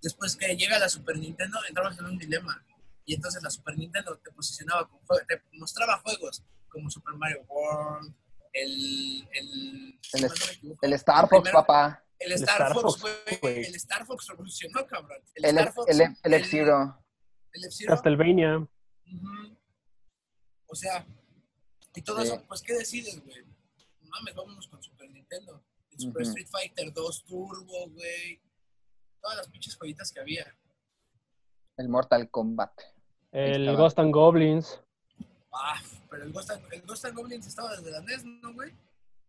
[0.00, 2.64] después que llega la Super Nintendo, entramos en un dilema.
[3.04, 8.14] Y entonces la Super Nintendo te posicionaba, con te mostraba juegos como Super Mario World,
[8.52, 9.28] el...
[9.32, 10.22] El, El,
[10.90, 12.04] no Star Fox, primer- papá.
[12.18, 13.38] El Star, Star Fox, Fox, güey.
[13.40, 13.64] güey.
[13.66, 15.22] El Star Fox revolucionó, cabrón.
[15.34, 15.90] El, El, Star Fox.
[15.90, 17.04] el, el F-Zero.
[17.52, 17.90] El F-Zero.
[17.94, 18.68] Castlevania.
[20.66, 21.06] O sea,
[21.94, 22.28] y todo Sí.
[22.28, 23.44] eso, pues, ¿qué decides, güey?
[24.10, 25.62] mames, vámonos con Super Nintendo.
[25.92, 26.22] El Super.
[26.22, 28.40] Street Fighter 2 Turbo, güey.
[29.20, 30.56] Todas las pinches joyitas que había.
[31.76, 32.72] El Mortal Kombat.
[33.32, 33.76] El.
[33.76, 34.80] Ghost and Goblins.
[35.60, 38.72] Ah, pero el Ghost, and, el Ghost and Goblins estaba desde la NES, ¿no, güey?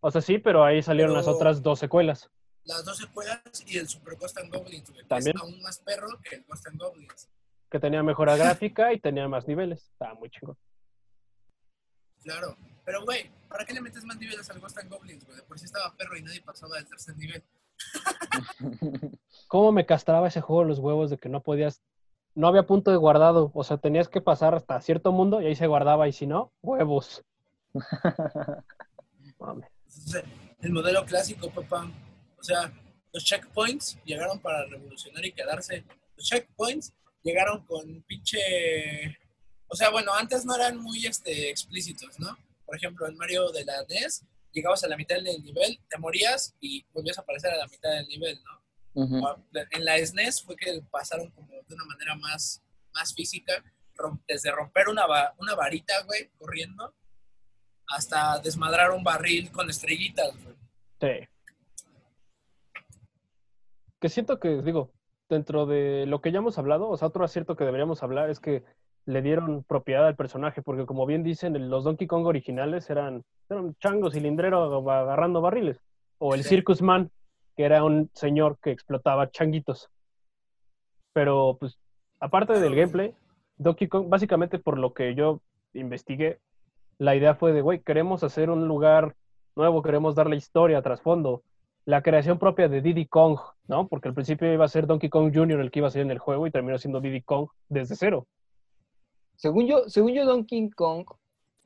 [0.01, 2.29] O sea, sí, pero ahí salieron las otras dos secuelas.
[2.65, 5.01] Las dos secuelas y el Super Ghost and Goblins, güey.
[5.01, 5.35] que También.
[5.35, 7.29] Es aún más perro que el Ghost and Goblins.
[7.69, 9.89] Que tenía mejora gráfica y tenía más niveles.
[9.91, 10.57] Estaba muy chingón.
[12.23, 12.55] Claro.
[12.85, 15.37] Pero, güey, ¿para qué le metes más niveles al Ghost and Goblins, güey?
[15.37, 17.43] De por sí estaba perro y nadie pasaba del tercer nivel.
[19.47, 21.81] ¿Cómo me castraba ese juego los huevos de que no podías...
[22.35, 23.51] No había punto de guardado.
[23.53, 26.07] O sea, tenías que pasar hasta cierto mundo y ahí se guardaba.
[26.07, 27.23] Y si no, huevos.
[29.39, 30.23] Entonces,
[30.61, 31.89] el modelo clásico, papá.
[32.37, 32.71] O sea,
[33.11, 35.83] los checkpoints llegaron para revolucionar y quedarse.
[36.15, 38.39] Los checkpoints llegaron con pinche...
[39.67, 42.37] O sea, bueno, antes no eran muy este, explícitos, ¿no?
[42.65, 46.55] Por ejemplo, en Mario de la NES, llegabas a la mitad del nivel, te morías
[46.59, 48.59] y volvías a aparecer a la mitad del nivel, ¿no?
[48.95, 52.61] En la SNES fue que pasaron como de una manera más,
[52.93, 53.53] más física,
[53.95, 56.93] rom- desde romper una, va- una varita, güey, corriendo,
[57.87, 60.55] hasta desmadrar un barril con estrellitas, güey.
[61.01, 61.27] Sí.
[63.99, 64.91] Que siento que, digo,
[65.29, 68.39] dentro de lo que ya hemos hablado, o sea, otro acierto que deberíamos hablar es
[68.39, 68.63] que
[69.05, 73.75] le dieron propiedad al personaje, porque como bien dicen, los Donkey Kong originales eran, eran
[73.75, 75.77] changos cilindrero agarrando barriles.
[76.17, 76.49] O el Sí.
[76.49, 77.11] Circus Man,
[77.59, 79.89] que era un señor que explotaba changuitos.
[81.11, 81.77] Pero, pues,
[82.21, 83.13] aparte del gameplay,
[83.57, 85.41] Donkey Kong, básicamente por lo que yo
[85.73, 86.39] investigué,
[86.99, 89.13] la idea fue de, güey, queremos hacer un lugar
[89.57, 91.43] nuevo, queremos darle historia, trasfondo,
[91.83, 93.37] la creación propia de Diddy Kong,
[93.67, 93.89] ¿no?
[93.89, 95.59] Porque al principio iba a ser Donkey Kong Jr.
[95.59, 98.25] el que iba a ser en el juego y terminó siendo Diddy Kong desde cero.
[99.35, 101.05] Según yo, según yo, Donkey Kong,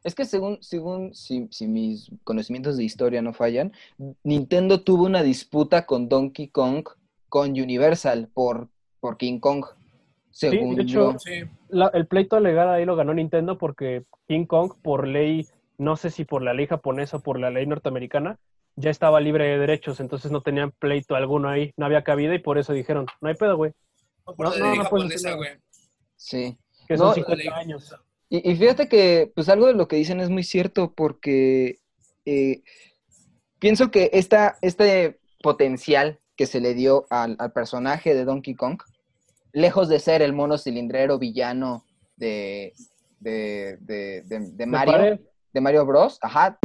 [0.04, 3.72] es que según, según si, si mis conocimientos de historia no fallan,
[4.24, 6.86] Nintendo tuvo una disputa con Donkey Kong
[7.30, 9.66] con Universal por, por King Kong.
[10.30, 11.20] Según de hecho, yo.
[11.20, 15.48] Sí, La- el pleito legal ahí lo ganó Nintendo porque King Kong, por ley,
[15.78, 18.40] no sé si por la ley japonesa o por la ley norteamericana,
[18.76, 22.40] ya estaba libre de derechos, entonces no tenían pleito alguno ahí, no había cabida y
[22.40, 23.72] por eso dijeron, no hay pedo, güey,
[24.26, 25.52] no, por No, no, no japonesa, güey.
[26.16, 26.58] Sí.
[26.88, 27.96] que No, son la 50 ley años.
[28.34, 31.78] Y, y fíjate que, pues algo de lo que dicen es muy cierto, porque
[32.26, 32.64] eh,
[33.60, 38.82] pienso que esta, este potencial que se le dio al, al personaje de Donkey Kong,
[39.52, 42.74] lejos de ser el mono cilindrero villano de,
[43.20, 44.94] de, de- de- Mario,
[45.54, 46.58] de Mario Bros, ajá,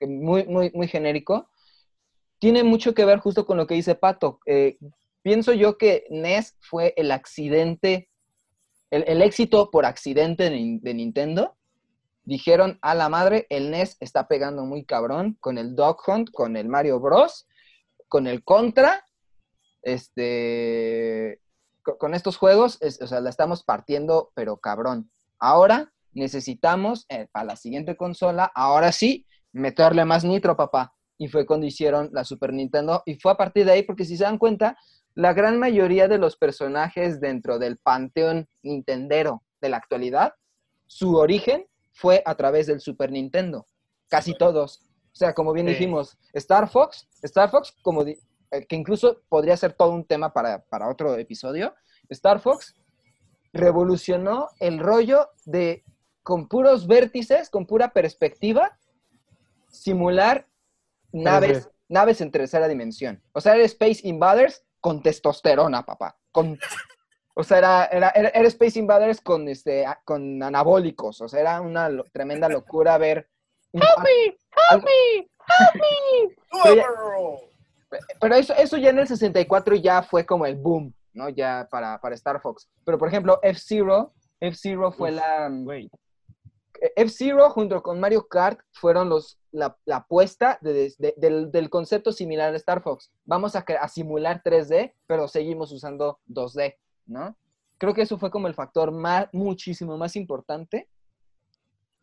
[0.00, 1.48] muy, muy, muy genérico,
[2.40, 4.40] tiene mucho que ver justo con lo que dice Pato.
[4.46, 4.78] Eh,
[5.22, 8.08] pienso yo que NES fue el accidente,
[9.02, 11.56] el, éxito por accidente de, Nin- de Nintendo.
[12.24, 16.56] Dijeron, a la madre, el NES está pegando muy cabrón con el Dog Hunt, con
[16.56, 17.46] el Mario Bros,
[18.08, 19.04] con el Contra,
[19.82, 21.40] este,
[21.82, 25.10] co- con, estos juegos, es- o sea, la estamos partiendo, pero cabrón.
[25.38, 30.94] Ahora necesitamos, eh, para la siguiente consola, ahora sí, meterle más nitro, papá.
[31.18, 33.02] Y fue cuando hicieron la Super Nintendo.
[33.06, 34.76] Y fue a partir de ahí, porque si se dan cuenta,
[35.14, 40.34] la gran mayoría de los personajes dentro del panteón nintendero de la actualidad,
[40.86, 43.66] su origen fue a través del Super Nintendo.
[44.08, 44.82] Casi todos.
[45.12, 45.74] O sea, como bien Sí.
[45.74, 48.18] dijimos, Star Fox, Star Fox, como eh,
[48.68, 51.74] que incluso podría ser todo un tema para, para otro episodio,
[52.08, 52.74] Star Fox
[53.52, 55.84] revolucionó el rollo de,
[56.24, 58.76] con puros vértices, con pura perspectiva,
[59.68, 60.48] simular
[61.12, 63.22] naves, naves en tercera dimensión.
[63.32, 66.14] O sea, era Space Invaders con testosterona, papá.
[66.30, 66.58] Con,
[67.34, 71.22] o sea, era, era, era- era Space Invaders con, este, con anabólicos.
[71.22, 73.26] O sea, era una lo- tremenda locura ver...
[73.72, 73.80] un-
[74.68, 74.84] algo-
[76.64, 76.86] Pero ya-
[78.20, 81.30] pero eso, eso ya en el 64 ya fue como el boom, ¿no?
[81.30, 82.68] Ya para, para Star Fox.
[82.84, 85.48] Pero, por ejemplo, F-Zero, F-Zero fue Uf, la...
[85.50, 85.90] Güey,
[86.96, 92.12] F-Zero junto con Mario Kart fueron los, la, la apuesta de- de- del, del concepto
[92.12, 93.10] similar a Star Fox.
[93.24, 96.76] Vamos a, simular 3D, pero seguimos usando 2D,
[97.06, 97.36] ¿no?
[97.78, 100.88] Creo que eso fue como el factor más, muchísimo más importante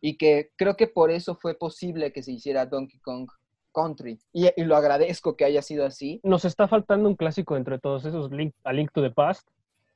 [0.00, 3.28] y que creo que por eso fue posible que se hiciera Donkey Kong
[3.74, 4.18] Country.
[4.32, 6.20] Y, y lo agradezco que haya sido así.
[6.24, 9.48] nos está faltando un clásico entre todos esos, Link, a Link to the Past.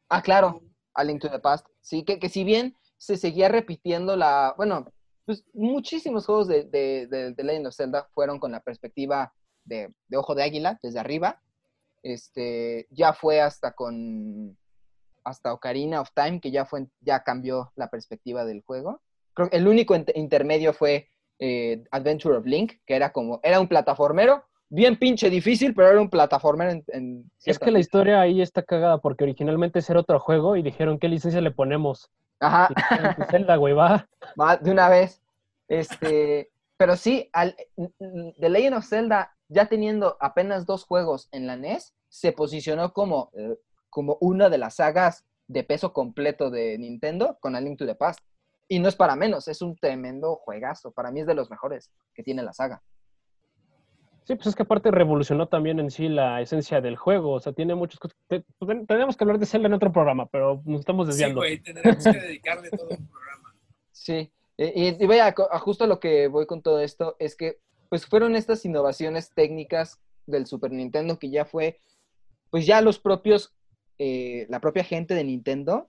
[0.09, 0.63] Ah, claro,
[0.95, 1.67] A Link to the Past.
[1.81, 4.55] Sí, que, que si bien se seguía repitiendo la.
[4.57, 4.93] Bueno,
[5.25, 9.33] pues muchísimos juegos de, de, de, de Legend of Zelda fueron con la perspectiva
[9.65, 11.43] de, de ojo de águila, desde arriba.
[12.03, 14.57] Este, ya fue hasta con.
[15.25, 19.03] Hasta Ocarina of Time, que ya, fue, ya cambió la perspectiva del juego.
[19.35, 21.09] Creo que el único intermedio fue
[21.41, 26.01] eh, Adventure of Link, que era como, era un plataformero, bien pinche difícil, pero era
[26.01, 26.85] un plataformero en...
[26.89, 30.63] en Es que la historia ahí está cagada porque originalmente ese era otro juego y
[30.63, 32.09] dijeron qué licencia le ponemos.
[32.41, 32.69] Ajá.
[32.71, 34.09] Y dijeron, "Pues, Zelda, güey, va.
[34.41, 35.23] Va, de una vez.
[35.69, 37.57] Este, pero sí, al,
[38.39, 43.31] The Legend of Zelda, ya teniendo apenas dos juegos en la NES, se posicionó como,
[43.35, 43.59] eh,
[43.91, 47.95] como una de las sagas de peso completo de Nintendo con A Link to the
[47.95, 48.21] Past.
[48.69, 50.91] Y no es para menos, es un tremendo juegazo.
[50.91, 52.83] Para mí es de los mejores que tiene la saga.
[54.27, 57.33] Sí, pues es que aparte revolucionó también en sí la esencia del juego.
[57.33, 58.17] O sea, tiene muchas cosas.
[58.27, 61.11] te- pues, ten- Tenemos que hablar de Zelda en otro programa, pero nos estamos Sí,
[61.13, 61.41] desviando.
[61.41, 63.55] güey, tendremos que dedicarle todo un programa.
[63.93, 67.59] Sí, y, y vaya, a justo a lo que voy con todo esto es que
[67.89, 71.81] pues fueron estas innovaciones técnicas del Super Nintendo que ya fue,
[72.51, 73.55] pues ya los propios,
[73.99, 75.89] eh, la propia gente de Nintendo,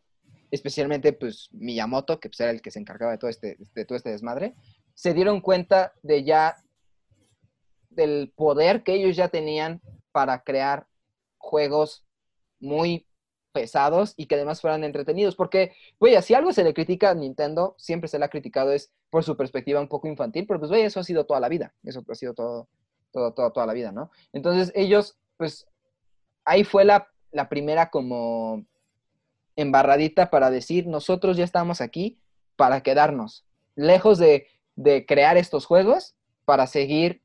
[0.52, 3.96] especialmente pues Miyamoto, que pues, era el que se encargaba de todo este, de todo
[3.98, 4.54] este desmadre,
[4.94, 6.56] se dieron cuenta de ya
[7.98, 9.82] del poder que ellos ya tenían
[10.14, 10.88] para crear
[11.38, 12.06] juegos
[12.60, 13.06] muy
[13.52, 17.76] pesados y que además fueran entretenidos, porque Oye, si algo se le critica a Nintendo,
[17.78, 20.86] siempre se le ha criticado es por su perspectiva un poco infantil, pero pues, oye,
[20.86, 21.74] eso ha sido toda la vida.
[21.84, 22.68] Eso ha sido todo,
[23.12, 24.12] toda la vida, ¿no?
[24.32, 25.68] Entonces, ellos, pues,
[26.46, 28.66] ahí fue la, la primera como
[29.56, 32.20] embarradita para decir, nosotros ya estamos aquí
[32.56, 33.46] para quedarnos,
[33.76, 37.22] lejos de, de crear estos juegos, para seguir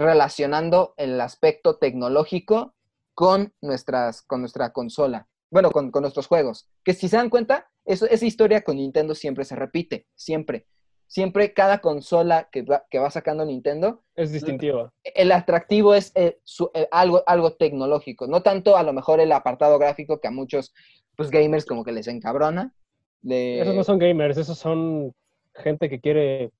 [0.00, 2.74] relacionando el aspecto tecnológico
[3.14, 5.28] con, nuestras, con nuestra consola.
[5.50, 6.68] Bueno, con, con nuestros juegos.
[6.84, 10.66] Que si se dan cuenta, eso, esa historia con Nintendo siempre se repite, siempre.
[11.06, 14.92] Siempre cada consola que va, que va sacando Nintendo, Es distintiva.
[15.02, 19.32] el atractivo es eh, su- eh, algo, algo tecnológico, no tanto a lo mejor el
[19.32, 20.72] apartado gráfico que a muchos
[21.16, 22.72] pues, gamers como que les encabrona.
[23.22, 23.60] De...
[23.60, 25.12] Esos no son gamers, esos son
[25.56, 26.52] gente que quiere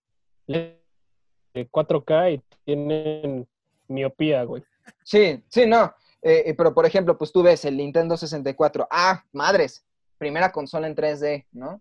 [1.54, 3.46] 4K y tienen
[3.88, 4.62] miopía, güey.
[5.04, 5.94] Sí, sí, no.
[6.22, 8.86] Eh, eh, pero por ejemplo, pues tú ves el Nintendo 64.
[8.90, 9.84] Ah, madres,
[10.18, 11.80] primera consola en 3D, ¿no?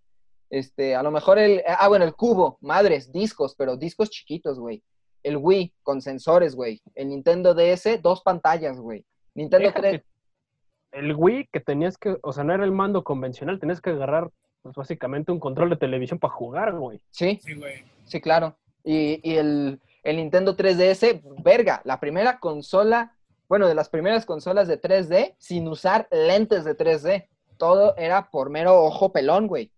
[0.49, 1.61] Este, a lo mejor el.
[1.67, 4.81] Ah, bueno, el cubo, madres, discos, pero discos chiquitos, güey.
[5.21, 6.81] El Wii con sensores, güey.
[6.95, 9.05] El Nintendo DS, dos pantallas, güey.
[9.35, 10.03] Nintendo Déjate, 3.
[10.91, 14.31] El Wii que tenías que, o sea, no era el mando convencional, tenías que agarrar
[14.63, 16.99] pues, básicamente un control de televisión para jugar, güey.
[17.11, 17.83] Sí, Sí, güey.
[18.05, 18.57] sí, claro.
[18.83, 23.15] Y, y el, el Nintendo 3DS, verga, la primera consola,
[23.47, 27.27] bueno, de las primeras consolas de 3D sin usar lentes de 3D.
[27.57, 29.71] Todo era por mero ojo pelón, güey.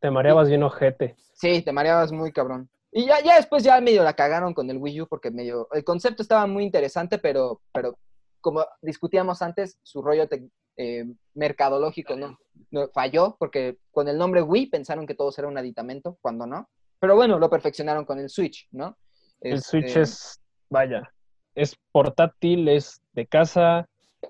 [0.00, 1.14] Te mareabas bien ojete.
[1.34, 2.68] Sí, te mareabas muy cabrón.
[2.90, 5.68] Y ya, ya después ya medio la cagaron con el Wii U porque medio...
[5.72, 7.96] El concepto estaba muy interesante, pero, pero
[8.40, 12.38] como discutíamos antes, su rollo tec- eh, mercadológico no,
[12.70, 16.68] no falló porque con el nombre Wii pensaron que todo era un aditamento, cuando no.
[17.02, 18.96] Pero bueno, lo perfeccionaron con el Switch, ¿no?
[19.40, 20.40] El Este, Switch es,
[20.70, 21.12] vaya,
[21.56, 23.88] es portátil, es de casa,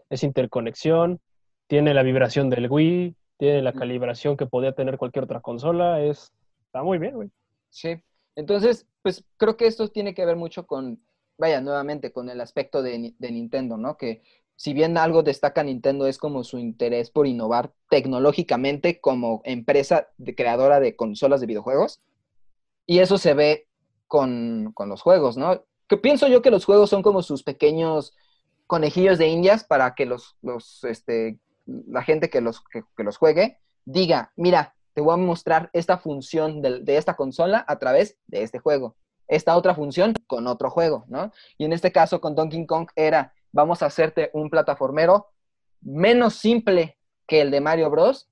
[0.09, 1.21] es interconexión,
[1.67, 3.79] tiene la vibración del Wii, tiene la Mm.
[3.79, 6.33] calibración que podía tener cualquier otra consola, es,
[6.65, 7.29] está muy bien, güey.
[7.69, 8.03] Sí.
[8.37, 10.99] Entonces, pues creo que esto tiene que ver mucho con,
[11.37, 13.99] vaya, nuevamente, con el aspecto de, de Nintendo, ¿no?
[13.99, 14.23] Que
[14.57, 20.35] si bien algo destaca Nintendo es como su interés por innovar tecnológicamente como empresa de
[20.35, 22.01] creadora de consolas de videojuegos.
[22.87, 23.69] Y eso se ve
[24.07, 25.65] con, con los juegos, ¿no?
[25.89, 28.15] Que pienso yo que los juegos son como sus pequeños
[28.67, 33.59] conejillos de indias para que los, los este, la gente que los, que, los juegue
[33.85, 38.43] diga, mira, te voy a mostrar esta función de, de esta consola a través de
[38.43, 38.97] este juego.
[39.29, 41.33] Esta otra función con otro juego, ¿no?
[41.59, 45.29] Y en este caso con Donkey Kong era, vamos a hacerte un plataformero
[45.81, 48.29] menos simple que el de Mario Bros.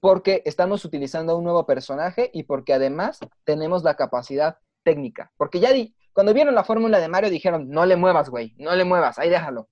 [0.00, 5.32] Porque estamos utilizando un nuevo personaje y porque además tenemos la capacidad técnica.
[5.36, 8.74] Porque ya di- cuando vieron la fórmula de Mario dijeron, no le muevas, güey, no
[8.76, 9.68] le muevas, ahí déjalo.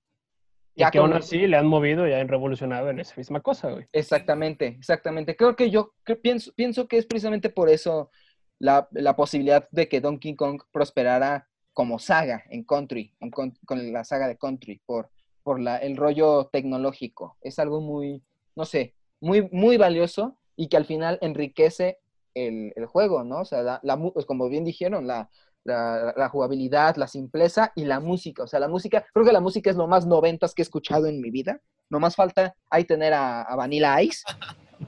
[0.73, 3.69] Y Ya que aún así le han movido y han revolucionado en esa misma cosa,
[3.71, 3.85] güey.
[3.91, 5.35] Exactamente, exactamente.
[5.35, 8.09] Creo que yo que pienso, pienso que es precisamente por eso
[8.57, 13.91] la, la posibilidad de que Donkey Kong prosperara como saga en Country, en con, con
[13.91, 15.09] la saga de Country, por,
[15.43, 17.37] por la, el rollo tecnológico.
[17.41, 18.23] Es algo muy,
[18.55, 21.99] no sé, muy, muy valioso y que al final enriquece
[22.33, 23.39] el, el juego, ¿no?
[23.41, 25.29] O sea, la, la pues como bien dijeron, la,
[25.63, 28.43] la, la jugabilidad, la simpleza y la música.
[28.43, 31.05] O sea, la música, creo que la música es lo más noventas que he escuchado
[31.07, 31.59] en mi vida.
[31.89, 34.23] Nomás falta ahí tener a, a Vanilla Ice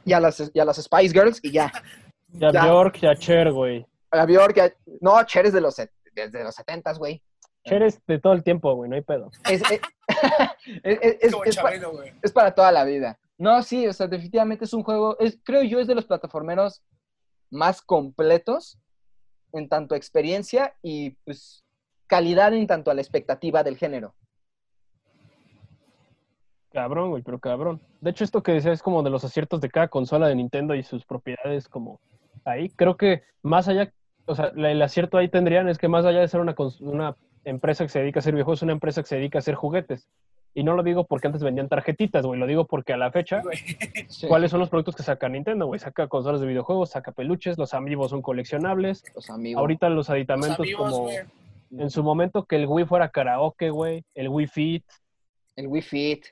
[0.05, 1.71] y a, las, y a las Spice Girls y ya.
[2.29, 2.65] Ya, Ya.
[2.65, 3.85] Bjork, ya Cher, güey.
[4.11, 5.75] A Bjork, ya- no, Cher es de los,
[6.13, 7.21] desde los 70 güey.
[7.65, 9.29] Cher es de todo el tiempo, güey, no hay pedo.
[9.49, 9.81] Es, es,
[10.83, 13.19] es- Chabelo, es para toda la vida.
[13.37, 16.83] No, sí, o sea, definitivamente es un juego, es, creo yo, es de los plataformeros
[17.49, 18.79] más completos
[19.53, 21.63] en tanto experiencia y pues
[22.07, 24.15] calidad en tanto a la expectativa del género.
[26.71, 27.79] Cabrón, güey, pero cabrón.
[28.01, 30.73] De hecho, esto que decía es como de los aciertos de cada consola de Nintendo
[30.73, 32.01] y sus propiedades como
[32.45, 32.69] ahí.
[32.69, 33.93] Creo que más allá,
[34.25, 37.83] o sea, el acierto ahí tendrían es que más allá de ser una, una empresa
[37.83, 40.09] que se dedica a hacer videojuegos, es una empresa que se dedica a hacer juguetes.
[40.55, 43.41] Y no lo digo porque antes vendían tarjetitas, güey, lo digo porque a la fecha,
[43.41, 43.57] Güey.
[44.07, 45.79] Sí, ¿cuáles son los productos que saca Nintendo, güey?
[45.79, 49.03] Saca consolas de videojuegos, saca peluches, los amigos son coleccionables.
[49.15, 49.59] Los amigos.
[49.59, 51.09] Ahorita los Los aditamentos amigos, como
[51.71, 54.85] en su momento que el Wii fuera karaoke, güey, el Wii Fit,
[55.55, 56.25] El Wii Fit.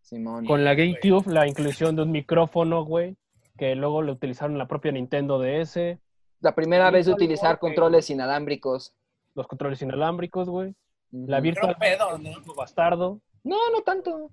[0.00, 0.44] Simón.
[0.44, 3.16] Con la GameCube, la inclusión de un micrófono, güey,
[3.56, 5.98] que luego lo utilizaron la propia Nintendo DS,
[6.40, 8.92] La primera vez de utilizar controles inalámbricos.
[9.36, 10.74] los controles inalámbricos, güey,
[11.12, 11.38] la.
[11.38, 12.30] Virtual pedo, ¿no?
[12.56, 13.20] Bastardo.
[13.44, 14.30] No, no tanto.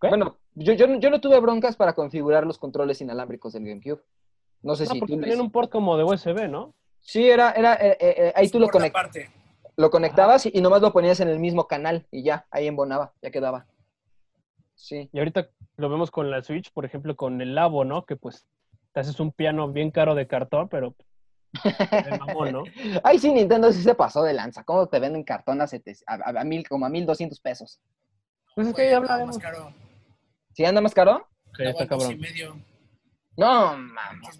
[0.00, 0.08] ¿Qué?
[0.08, 4.02] Bueno, yo, yo, no- yo no tuve broncas para configurar los controles inalámbricos del GameCube.
[4.62, 5.20] No sé No, si porque tú...
[5.20, 6.74] tenían un port como de USB, ¿no?
[7.00, 9.30] Sí, era, era eh, eh, eh, ahí tú lo, Por conect- aparte.
[9.76, 13.12] lo conectabas y, y nomás lo ponías en el mismo canal y ya, ahí embonaba,
[13.22, 13.66] ya quedaba.
[14.74, 15.08] Sí.
[15.12, 18.04] Y ahorita lo vemos con la Switch, por ejemplo, con el Labo, ¿no?
[18.04, 18.46] Que pues
[18.92, 20.94] te haces un piano bien caro de cartón, pero
[21.64, 22.64] de mamón, ¿no?
[23.04, 24.64] Ay, sí, Nintendo sí se pasó de lanza.
[24.64, 27.80] ¿Cómo te venden cartón a, sete- a, a- a mil, como a mil doscientos pesos?
[28.54, 29.36] Pues es que ya nada hablaremos.
[29.36, 29.72] más caro.
[30.54, 31.26] ¿Sí anda más caro?
[31.56, 32.20] Sí, está Aguantos y cabrón.
[32.20, 32.56] medio.
[33.36, 34.36] No, mames.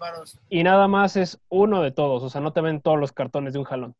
[0.49, 3.53] Y nada más es uno de todos, o sea, no te ven todos los cartones
[3.53, 3.95] de un jalón.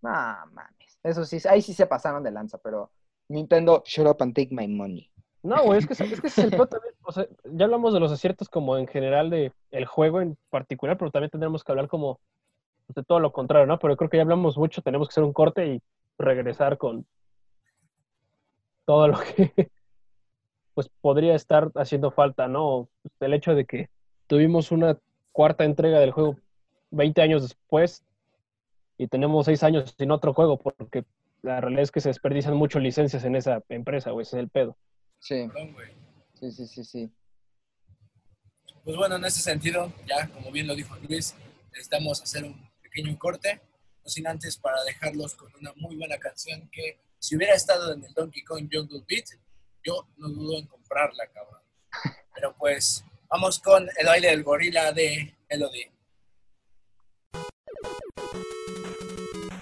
[0.00, 0.98] No, mames.
[1.02, 2.92] Eso sí, ahí sí se pasaron de lanza, pero
[3.28, 5.10] Nintendo, shut up and take my money.
[5.42, 6.94] No, güey, es que, es que es el peor también.
[7.02, 10.96] O sea, ya hablamos de los aciertos como en general de el juego en particular,
[10.96, 12.20] pero también tendremos que hablar como
[12.88, 13.78] de todo lo contrario, ¿no?
[13.78, 15.82] Pero creo que ya hablamos mucho, tenemos que hacer un corte y
[16.18, 17.06] regresar con
[18.84, 19.52] todo lo que
[20.74, 22.88] pues podría estar haciendo falta, ¿no?
[23.02, 23.90] Pues, el hecho de que
[24.26, 24.98] tuvimos una
[25.32, 26.36] cuarta entrega del juego
[26.90, 28.04] 20 años después
[28.96, 31.04] y tenemos 6 años sin otro juego, porque
[31.42, 34.48] la realidad es que se desperdician mucho licencias en esa empresa, güey, ese es el
[34.48, 34.76] pedo.
[35.22, 35.88] Sí, Perdón, güey.
[36.34, 37.12] sí, sí, sí, sí.
[38.82, 41.36] Pues bueno, en ese sentido, ya como bien lo dijo Luis,
[41.70, 43.62] necesitamos hacer un pequeño corte,
[44.02, 48.02] no sin antes para dejarlos con una muy buena canción que si hubiera estado en
[48.04, 49.26] el Donkey Kong Jungle Beat,
[49.84, 51.62] yo no dudo en comprarla, cabrón.
[52.34, 55.92] Pero pues vamos con el baile del gorila de Elodie.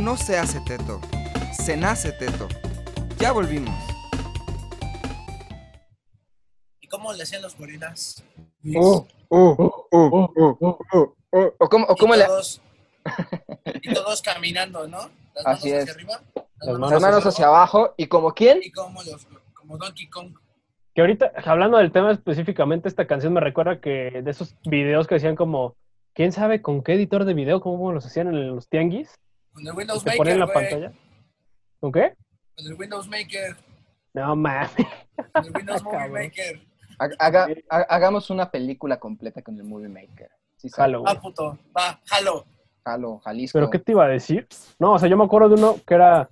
[0.00, 1.00] No se hace teto,
[1.52, 2.48] se nace teto.
[3.18, 3.74] Ya volvimos.
[6.80, 8.24] ¿Y cómo le hacían los gorilas?
[8.76, 11.14] Oh, oh, oh.
[11.32, 12.24] O cómo, o cómo y, le...
[12.24, 12.60] todos,
[13.82, 15.10] y todos caminando, ¿no?
[15.34, 15.90] Las manos Así hacia es.
[15.90, 16.20] arriba.
[16.60, 17.94] Las Las manos hacia abajo.
[17.96, 18.60] ¿Y como quién?
[18.62, 20.34] Y como, los, como Donkey Kong.
[20.94, 25.14] Que ahorita, hablando del tema específicamente, esta canción me recuerda que de esos videos que
[25.16, 25.76] decían como,
[26.14, 29.14] ¿quién sabe con qué editor de video, cómo los hacían en los tianguis?
[29.52, 30.52] Con el Windows la Maker, güey.
[30.54, 30.92] pantalla.
[31.80, 32.14] ¿Con qué?
[32.56, 33.56] Con el Windows Maker.
[34.14, 34.70] No mames.
[35.32, 36.08] Con el Windows Movie.
[36.08, 36.60] Maker.
[36.98, 40.30] Ha- haga- ha- hagamos una película completa con el Movie Maker.
[40.56, 40.68] Sí.
[40.70, 41.14] Jalo, güey.
[41.16, 41.58] Ah, puto.
[41.76, 42.44] Va, jalo.
[42.84, 43.58] Jalo, Jalisco.
[43.58, 44.46] ¿Pero qué te iba a decir?
[44.78, 46.28] No, o sea, yo me acuerdo de uno que era.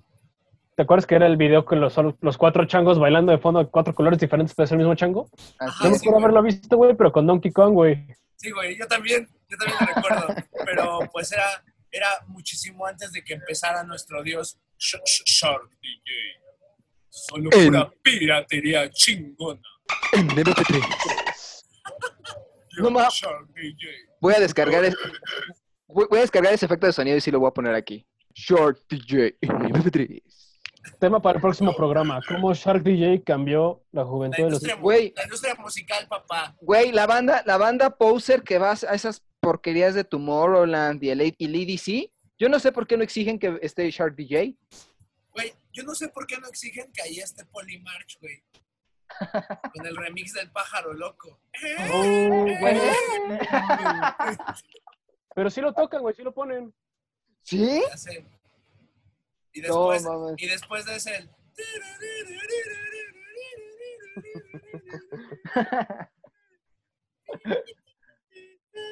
[0.76, 3.66] ¿Te acuerdas que era el video con los, los cuatro changos bailando de fondo de
[3.66, 5.28] cuatro colores diferentes, pero es el mismo chango?
[5.58, 6.03] Así Yo me es.
[6.03, 8.07] acuerdo haberlo visto, güey, pero con Donkey Kong, güey.
[8.36, 9.28] Sí, güey, yo también.
[9.49, 10.42] Yo también lo recuerdo.
[10.66, 11.45] Pero pues era,
[11.90, 16.12] era muchísimo antes de que empezara nuestro dios Sh- Sh- Shark DJ.
[17.08, 19.60] Solo El- pura piratería chingona.
[22.78, 23.86] No ma- Shark DJ.
[24.20, 24.96] Voy a descargar es-
[25.86, 28.06] voy, voy a descargar ese efecto de sonido y sí lo voy a poner aquí.
[28.34, 30.22] Short DJ MP3.
[31.00, 32.20] Tema para el próximo programa.
[32.26, 34.62] ¿Cómo Shark DJ cambió la La juventud de los...
[34.80, 35.12] Güey.
[35.16, 36.56] la industria musical, papá.
[36.60, 41.34] Güey, la banda, la banda poser que va a esas porquerías de Tomorrowland y el,
[41.38, 44.54] y el EDC, yo no sé por qué no exigen que esté Shark DJ.
[45.33, 48.42] Güey, yo no sé por qué no exigen que ahí esté Polymarch, güey.
[49.75, 51.41] Con el remix del pájaro loco.
[51.91, 52.79] Oh, güey.
[55.34, 56.75] Pero sí lo tocan, güey, sí lo ponen.
[57.42, 57.83] ¿Sí?
[59.54, 60.34] Y No, después, mames.
[60.37, 61.30] y después de ese el...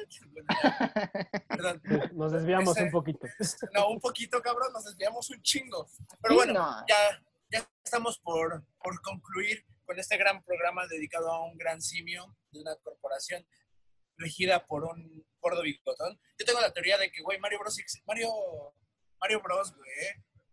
[1.49, 1.81] Perdón.
[2.13, 3.27] Nos desviamos Ese- un poquito.
[3.73, 5.87] No, un poquito, cabrón, nos desviamos un chingo.
[6.21, 6.85] Pero Sí, bueno, no.
[6.87, 12.35] ya, ya estamos por, por concluir con este gran programa dedicado a un gran simio
[12.51, 13.45] de una corporación
[14.17, 16.19] regida por un gordo bigotón.
[16.39, 17.77] Yo tengo la teoría de que, güey, Mario Bros.
[18.05, 18.29] Mario,
[19.19, 19.89] Mario Bros, güey.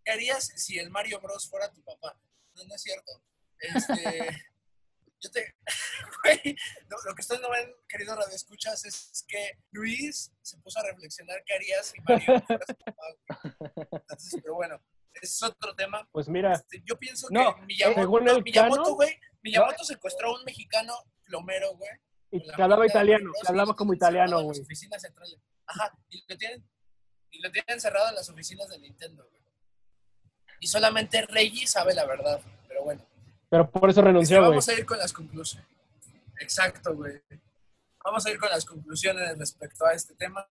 [0.05, 2.19] ¿qué harías si el Mario Bros fuera tu papá?
[2.55, 3.11] No, no es cierto.
[3.59, 4.29] Este,
[5.25, 5.55] yo te,
[6.23, 6.57] güey,
[6.89, 10.83] lo, lo que ustedes no ven, querido Radio Escuchas, es que Luis se puso a
[10.85, 13.05] reflexionar qué harías si Mario fuera su papá.
[13.93, 14.81] Entonces, pero bueno,
[15.15, 16.07] es otro tema.
[16.13, 20.39] Pues mira, Este, yo pienso No, que Miyamoto, según el Miyamoto, güey, Miyamoto secuestró a
[20.39, 20.95] un mexicano
[21.25, 21.91] plomero, güey.
[22.31, 24.61] y te hablaba italiano, te hablaba como italiano, güey.
[24.61, 25.39] oficinas centrales.
[25.67, 26.69] Ajá, y lo tienen,
[27.31, 29.43] y lo tienen encerrado en las oficinas de Nintendo, güey.
[30.61, 32.41] Y solamente Reggie sabe la verdad.
[33.55, 34.51] Pero por eso renunció, güey.
[34.51, 35.69] vamos a ir con las conclusiones.
[36.41, 37.21] Exacto, güey.
[38.05, 40.45] Vamos a ir con las conclusiones respecto a este tema.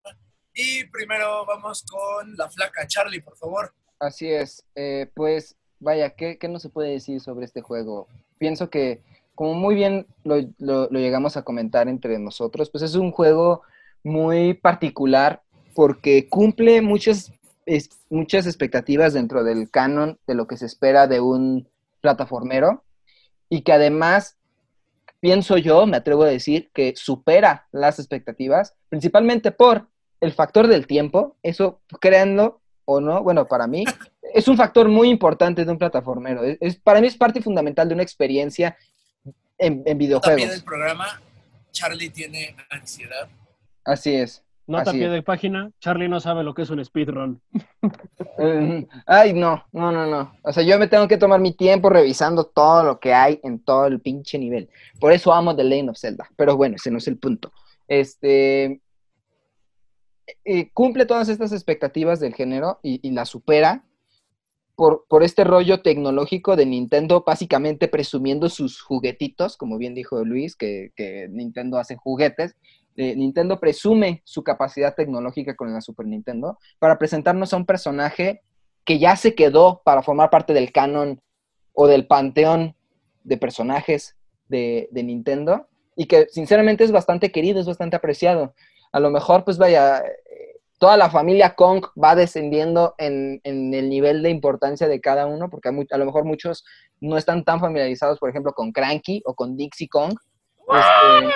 [0.52, 3.72] Y primero vamos con la flaca Charlie, por favor.
[3.98, 4.62] Así es.
[4.74, 8.06] Eh, pues, vaya, ¿qué, qué no se puede decir sobre este juego?
[8.36, 9.02] Pienso que,
[9.34, 13.62] como muy bien lo, lo- lo llegamos a comentar entre nosotros, pues es un juego
[14.04, 15.42] muy particular
[15.74, 17.32] porque cumple muchas,
[17.64, 21.66] es- muchas expectativas dentro del canon de lo que se espera de un
[22.02, 22.84] plataformero
[23.50, 24.38] y que además,
[25.20, 29.88] pienso yo, me atrevo a decir, que supera las expectativas, principalmente por
[30.22, 31.36] el factor del tiempo.
[31.42, 33.84] Eso, créanlo o no, bueno, para mí
[34.34, 36.42] es un factor muy importante de un plataformero.
[36.44, 38.76] Es, es- para mí es parte fundamental de una experiencia
[39.24, 40.54] en, en También videojuegos.
[40.54, 41.20] el programa,
[41.72, 43.28] Charlie tiene ansiedad.
[43.84, 44.42] Así es.
[44.70, 45.12] Nota así pie es.
[45.12, 47.40] de página, Charlie no sabe lo que es un speedrun.
[48.38, 50.32] Eh, ay, no, no, no, no.
[50.42, 53.58] O sea, yo me tengo que tomar mi tiempo revisando todo lo que hay en
[53.64, 54.68] todo el pinche nivel.
[54.98, 56.28] Por eso amo The Lane of Zelda.
[56.36, 57.52] Pero bueno, ese no es el punto.
[57.88, 58.80] Este.
[60.44, 63.84] eh, cumple todas estas expectativas del género y, y las supera
[64.76, 70.56] por, por este rollo tecnológico de Nintendo, básicamente presumiendo sus juguetitos, como bien dijo Luis,
[70.56, 72.56] que, que Nintendo hace juguetes.
[72.96, 78.42] Eh, Nintendo presume su capacidad tecnológica con la Super Nintendo para presentarnos a un personaje
[78.84, 81.20] que ya se quedó para formar parte del canon
[81.72, 82.74] o del panteón
[83.22, 84.16] de personajes
[84.48, 88.54] de, Nintendo y que sinceramente es bastante querido, es bastante apreciado.
[88.92, 90.02] A lo mejor, pues vaya,
[90.78, 95.48] toda la familia Kong va descendiendo en, en el nivel de importancia de cada uno,
[95.48, 96.64] porque a lo mejor muchos
[97.00, 100.14] no están tan familiarizados, por ejemplo, con Cranky o con Dixie Kong.
[100.72, 101.34] Este,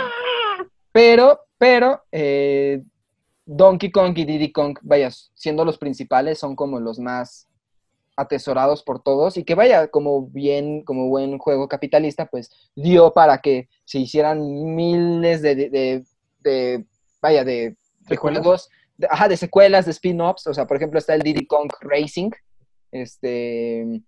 [0.94, 2.80] pero, pero, eh,
[3.44, 7.48] Donkey Kong y Diddy Kong, vaya, siendo los principales, son como los más
[8.16, 13.38] atesorados por todos y que vaya, como bien, como buen juego capitalista, pues dio para
[13.38, 14.38] que se hicieran
[14.76, 16.04] miles de, de- de-
[16.40, 16.84] de-
[17.20, 17.76] vaya, de,
[18.16, 20.46] juegos de- ajá, de secuelas, de spin-offs.
[20.46, 22.30] O sea, por ejemplo, está el Diddy Kong Racing.
[22.92, 24.00] Este.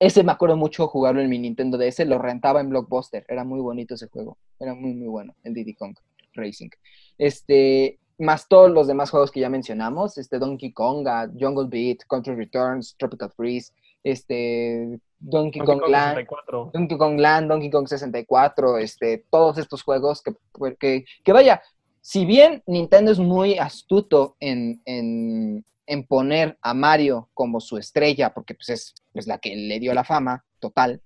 [0.00, 3.24] Ese me acuerdo mucho jugarlo en mi Nintendo DS, lo rentaba en Blockbuster.
[3.28, 4.38] Era muy bonito ese juego.
[4.58, 5.96] Era muy, muy bueno, el Diddy Kong
[6.34, 6.70] Racing.
[7.16, 12.34] Este, más todos los demás juegos que ya mencionamos, este Donkey Konga, Jungle Beat, Country
[12.34, 13.72] Returns, Tropical Freeze,
[14.02, 16.70] este Donkey, Donkey Kong, Kong Land, 64.
[16.74, 20.34] Donkey Kong Land, Donkey Kong 64, este, todos estos juegos que,
[20.78, 21.62] que, que vaya,
[22.00, 28.32] si bien Nintendo es muy astuto en, en, en poner a Mario como su estrella,
[28.32, 31.02] porque pues, es pues, la que le dio la fama total,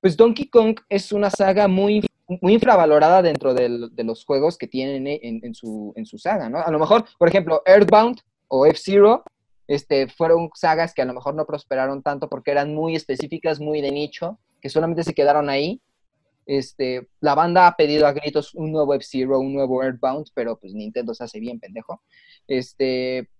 [0.00, 2.04] pues Donkey Kong es una saga muy,
[2.42, 6.58] muy infravalorada dentro de los juegos que tienen en, en su, en su saga, ¿no?
[6.58, 9.24] A lo mejor, por ejemplo, Earthbound o F-Zero
[9.66, 13.80] este, fueron sagas que a lo mejor no prosperaron tanto porque eran muy específicas, muy
[13.80, 15.80] de nicho, que solamente se quedaron ahí.
[16.46, 20.74] Este, la banda ha pedido a gritos un nuevo F-Zero, un nuevo Earthbound, pero pues
[20.74, 22.02] Nintendo se hace bien pendejo.
[22.46, 23.30] Este,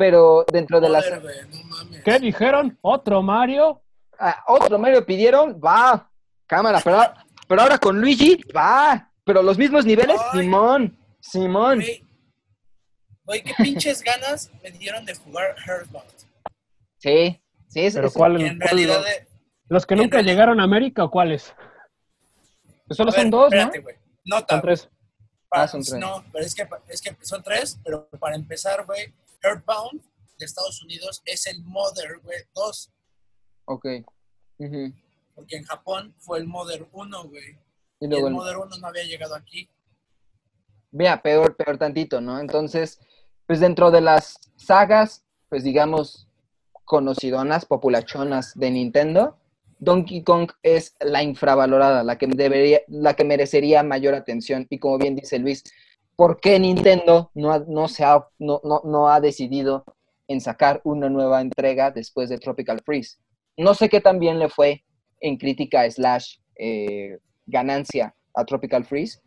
[0.00, 1.04] pero dentro de las...
[1.10, 2.02] No.
[2.02, 2.78] ¿Qué dijeron?
[2.80, 3.82] ¿Otro Mario?
[4.18, 6.10] Ah, otro Mario pidieron, va,
[6.46, 7.02] cámara, pero,
[7.46, 10.40] pero ahora con Luigi, va, pero los mismos niveles, Ay.
[10.40, 11.76] Simón, Simón.
[11.80, 12.02] Güey,
[13.24, 16.08] güey, qué pinches ganas me dieron de jugar Earthbound.
[16.96, 18.40] Sí, sí, es, ¿Pero es- cuál?
[18.40, 19.02] En cuál- realidad,
[19.68, 21.54] ¿Los que en nunca realidad- llegaron a América o cuáles?
[22.86, 23.58] pues solo ver, son dos, ¿no?
[23.58, 23.96] espérate, güey.
[24.24, 24.88] Nota, Son tres.
[25.50, 26.00] para- Ah, son tres.
[26.00, 29.12] No, pero es que, es que son tres, pero para empezar, güey,
[29.42, 30.02] Earthbound
[30.38, 32.92] de Estados Unidos es el Mother, güey, 2,
[33.66, 33.86] Ok.
[35.34, 37.56] Porque en Japón fue el Mother 1, güey.
[38.00, 39.68] Y Y luego el el- Mother 1 no había llegado aquí.
[40.90, 42.40] Vea, peor, peor tantito, ¿no?
[42.40, 42.98] Entonces,
[43.46, 46.26] pues dentro de las sagas, pues digamos,
[46.84, 49.38] conocidonas, populachonas de Nintendo,
[49.78, 54.66] Donkey Kong es la infravalorada, la que debería, la que merecería mayor atención.
[54.68, 55.62] Y como bien dice Luis,
[56.20, 59.86] ¿por qué Nintendo no ha, se ha, no, no, no ha decidido
[60.28, 63.16] en sacar una nueva entrega después de Tropical Freeze?
[63.56, 64.84] No sé qué tan bien le fue
[65.22, 67.16] en crítica slash eh,
[67.46, 69.22] ganancia a Tropical Freeze,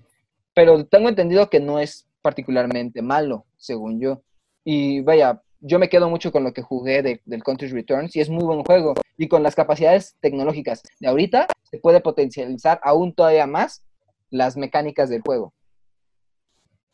[0.53, 4.21] pero tengo entendido que no es particularmente malo, según yo.
[4.63, 8.19] Y vaya, yo me quedo mucho con lo que jugué de- del Country Returns y
[8.19, 8.93] es muy buen juego.
[9.17, 13.83] Y con las capacidades tecnológicas de ahorita, se puede potencializar aún todavía más
[14.29, 15.55] las mecánicas del juego.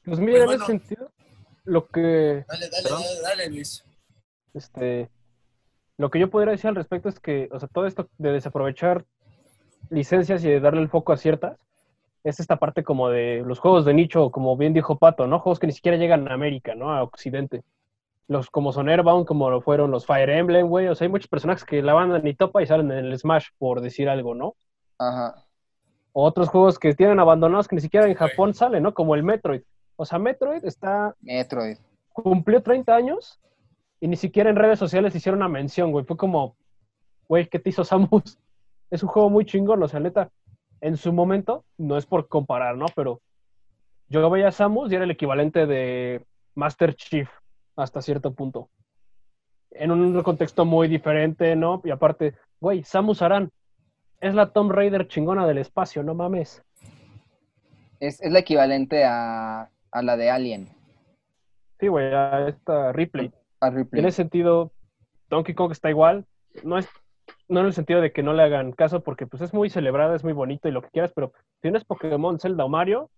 [0.10, 0.64] Pues mira, en bueno.
[0.64, 1.12] ese sentido,
[1.66, 3.86] lo que, Dale, dale, dale, dale, Luis.
[4.54, 5.10] este,
[5.98, 9.06] lo que yo podría decir al respecto es que, o sea, todo esto de desaprovechar
[9.90, 11.60] licencias y de darle el foco a ciertas,
[12.24, 15.40] es esta parte como de los juegos de nicho, como bien dijo Pato, ¿no?
[15.40, 16.92] Juegos que ni siquiera llegan a América, ¿no?
[16.92, 17.64] A Occidente.
[18.28, 20.88] Los como son Airbound, como lo fueron los Fire Emblem, güey.
[20.88, 23.48] O sea, hay muchos personajes que la banda ni topa y salen en el Smash,
[23.58, 24.56] por decir algo, ¿no?
[25.00, 25.46] Ajá.
[26.12, 28.14] O otros juegos que tienen abandonados que ni siquiera en.
[28.16, 28.94] Japón salen, ¿no?
[28.94, 29.62] Como el Metroid.
[30.02, 31.78] O sea, Metroid está Metroid.
[32.14, 33.38] cumplió 30 años
[34.00, 36.06] y ni siquiera en redes sociales hicieron una mención, güey.
[36.06, 36.56] Fue como,
[37.28, 38.40] güey, ¿qué te hizo Samus?
[38.92, 40.32] Es un juego muy chingón, o sea, neta,
[40.80, 42.86] en su momento, no es por comparar, ¿no?
[42.96, 43.22] Pero
[44.08, 47.30] yo veía a Samus y era el equivalente de Master Chief
[47.76, 48.70] hasta cierto punto.
[49.70, 51.82] En un contexto muy diferente, ¿no?
[51.84, 53.52] Y aparte, güey, Samus Aran
[54.22, 56.64] es la Tomb Raider chingona del espacio, no mames.
[58.00, 60.70] Es, es la equivalente a, a la de Alien,
[61.80, 63.32] Sí, güey, a esta Ripley.
[63.62, 64.02] a Ripley.
[64.02, 64.72] en ese sentido,
[65.30, 66.26] Donkey Kong está igual.
[66.64, 66.88] No es
[67.48, 70.16] no en el sentido de que no le hagan caso, porque pues es muy celebrada,
[70.16, 73.10] es muy bonito y lo que quieras, pero si no es Pokémon, Zelda o Mario,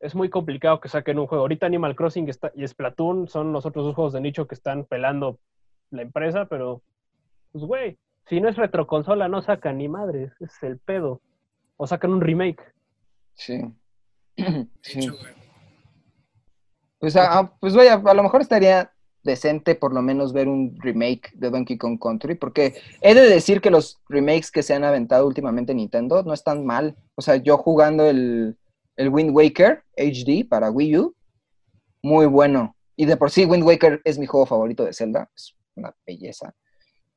[0.00, 1.42] es muy complicado que saquen un juego.
[1.42, 4.84] Ahorita Animal Crossing está, y Splatoon son los otros dos juegos de nicho que están
[4.84, 5.38] pelando
[5.90, 6.82] la empresa, pero
[7.52, 11.20] pues güey, si no es retroconsola, no sacan ni madres, es el pedo.
[11.76, 12.62] O sacan un remake.
[13.34, 13.60] Sí.
[14.36, 15.08] De Sí.
[17.04, 18.90] Pues, ah, pues vaya, a lo mejor estaría
[19.24, 23.60] decente por lo menos ver un remake de Donkey Kong Country, porque he de decir
[23.60, 26.96] que los remakes que se han aventado últimamente en Nintendo no están mal.
[27.14, 28.56] O sea, yo jugando el,
[28.96, 31.14] el Wind Waker HD para Wii U,
[32.02, 32.74] muy bueno.
[32.96, 36.54] Y de por sí Wind Waker es mi juego favorito de Zelda, es una belleza.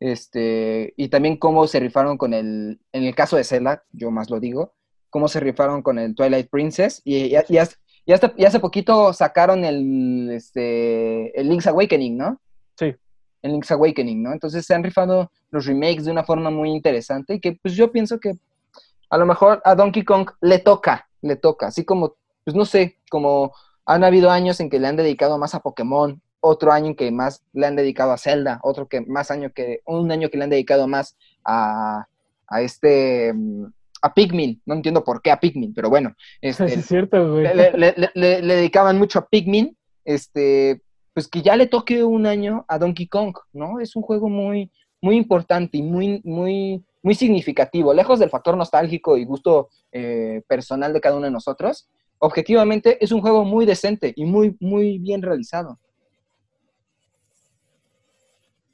[0.01, 4.30] Este, y también cómo se rifaron con el, en el caso de Zelda, yo más
[4.30, 4.73] lo digo,
[5.09, 7.57] cómo se rifaron con el Twilight Princess y, y, y
[8.07, 12.41] y hasta- y hace poquito sacaron el, este, el Link's Awakening, ¿no?
[12.75, 12.95] Sí.
[13.43, 14.31] El Link's Awakening, ¿no?
[14.31, 17.91] Entonces se han rifado los remakes de una forma muy interesante y que pues yo
[17.91, 18.34] pienso que
[19.09, 22.97] a lo mejor a Donkey Kong le toca, le toca, así como, pues no sé,
[23.11, 23.53] como
[23.85, 27.11] han habido años en que le han dedicado más a Pokémon, otro año en que
[27.11, 30.45] más le han dedicado a Zelda, otro que más año que, un año que le
[30.45, 32.05] han dedicado más a,
[32.47, 33.65] a este, mm,
[34.01, 37.43] a Pikmin, no entiendo por qué a Pikmin, pero bueno, este, es cierto, güey.
[37.55, 39.75] le, le- le- le- le dedicaban mucho a Pikmin
[40.05, 40.81] este,
[41.13, 43.79] pues que ya le toque un año a Donkey Kong, ¿no?
[43.79, 44.71] Es un juego muy,
[45.01, 50.93] muy importante y muy, muy, muy significativo, lejos del factor nostálgico y gusto eh, personal
[50.93, 51.89] de cada uno de nosotros.
[52.19, 55.77] Objetivamente es un juego muy decente y muy, muy bien realizado.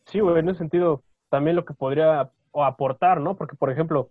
[0.05, 3.35] Sí, güey, en ese sentido, también lo que podría aportar, ¿no?
[3.35, 4.09] Porque, por ejemplo,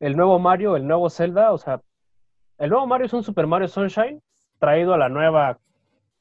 [0.00, 1.80] el nuevo Mario, el nuevo Zelda, o sea,
[2.58, 4.22] el nuevo Mario es un Super Mario Sunshine
[4.58, 5.58] traído a la nueva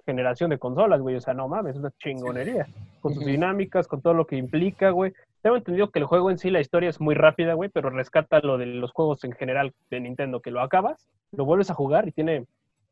[0.05, 1.15] generación de consolas, güey.
[1.15, 2.67] O sea, no mames, es una chingonería.
[3.01, 5.13] Con sus dinámicas, con todo lo que implica, güey.
[5.41, 8.39] Tengo entendido que el juego en sí, la historia es muy rápida, güey, pero rescata
[8.39, 12.07] lo de los juegos en general de Nintendo, que lo acabas, lo vuelves a jugar
[12.07, 12.45] y tiene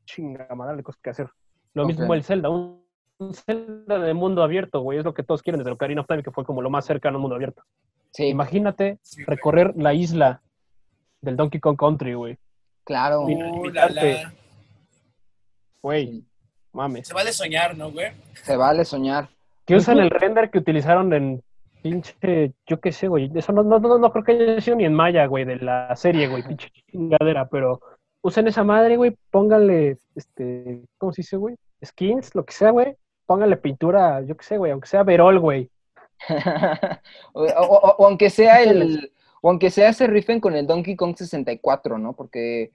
[0.05, 1.29] chingamadral de cosas que hacer.
[1.73, 2.83] Lo mismo el Zelda, un,
[3.17, 6.21] un Zelda de mundo abierto, güey, es lo que todos quieren desde Ocarina of Time,
[6.21, 7.63] que fue como lo más cercano a un mundo abierto.
[8.11, 10.43] Sí, Imagínate recorrer la isla
[11.23, 12.37] del Donkey Kong Country, güey.
[12.83, 13.25] claro.
[15.81, 16.23] Güey,
[16.71, 17.07] mames.
[17.07, 18.11] Se vale soñar, ¿no, güey?
[18.33, 19.29] Se vale soñar.
[19.65, 21.43] Que usan el render que utilizaron en
[21.81, 23.31] pinche, yo qué sé, güey.
[23.35, 25.93] Eso no, no, no, no creo que haya sido ni en Maya, güey, de la
[25.95, 27.81] serie, güey, pinche chingadera, pero
[28.21, 31.55] usen esa madre, güey, pónganle, este, ¿cómo se dice, güey?
[31.83, 32.95] Skins, lo que sea, güey.
[33.25, 35.69] Pónganle pintura, yo qué sé, güey, aunque sea verol, güey.
[37.33, 39.11] o- o- o aunque sea el,
[39.45, 42.13] o aunque sea se rifen con el Donkey Kong 64, ¿no?
[42.15, 42.71] Porque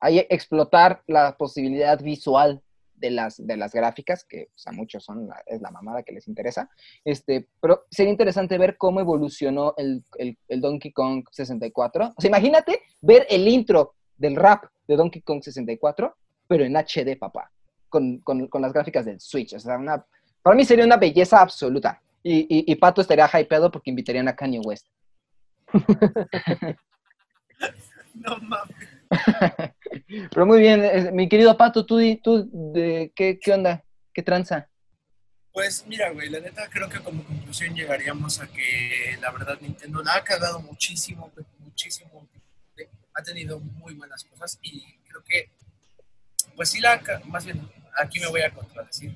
[0.00, 2.60] hay explotar la posibilidad visual
[2.96, 6.12] de las, de las gráficas, que pues, a muchos son la- es la mamada que
[6.12, 6.68] les interesa.
[7.04, 10.02] Este, pero sería interesante ver cómo evolucionó el,
[10.48, 12.14] el- Donkey Kong 64.
[12.16, 16.16] O sea, imagínate ver el intro del rap de Donkey Kong 64,
[16.48, 17.50] pero en HD, papá,
[17.88, 19.54] con, con- con las gráficas del Switch.
[19.54, 20.04] O sea, una,
[20.42, 22.02] para mí sería una belleza absoluta.
[22.24, 24.88] Y, y- y Pato estaría hypeado porque invitarían a Kanye West.
[28.14, 28.76] No mames.
[30.30, 33.82] Pero muy bien, eh, mi querido Pato, tú, tú de, ¿qué, ¿qué onda?
[34.12, 34.68] ¿Qué tranza?
[35.52, 40.02] Pues mira, güey, la neta creo que como conclusión llegaríamos a que la verdad Nintendo
[40.02, 42.26] la ha cagado muchísimo, muchísimo.
[43.14, 45.50] Ha tenido muy buenas cosas y creo que,
[46.56, 47.68] pues sí la ha, más bien,
[47.98, 49.14] aquí me voy a contradecir.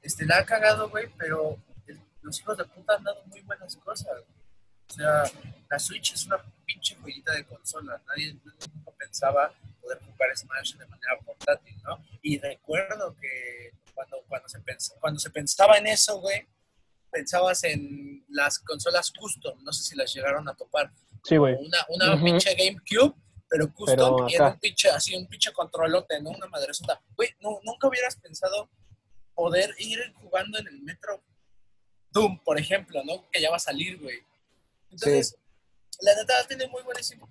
[0.00, 3.76] Este, la ha cagado, güey, pero el- los hijos de puta han dado muy buenas
[3.76, 4.06] cosas.
[4.12, 4.37] güey.
[4.88, 5.22] O sea,
[5.70, 8.00] la Switch es una pinche joyita de consola.
[8.08, 12.02] Nadie nunca pensaba poder jugar Smash de manera portátil, ¿no?
[12.22, 16.46] Y recuerdo que cuando, cuando, se, pens- cuando se pensaba en eso, güey,
[17.10, 19.62] pensabas en las consolas custom.
[19.62, 20.90] No sé si las llegaron a topar.
[21.24, 21.54] Sí, güey.
[21.54, 23.14] Una, una pinche GameCube,
[23.48, 26.30] pero custom Pero y era un pinche, así un pinche controlote, ¿no?
[26.30, 27.00] Una madresota.
[27.16, 28.70] Güey, no, nunca hubieras pensado
[29.34, 31.22] poder ir jugando en el metro
[32.10, 33.28] Doom, por ejemplo, ¿no?
[33.30, 34.22] Que ya va a salir, güey.
[34.90, 35.36] Entonces,
[36.00, 36.82] la neta tiene muy,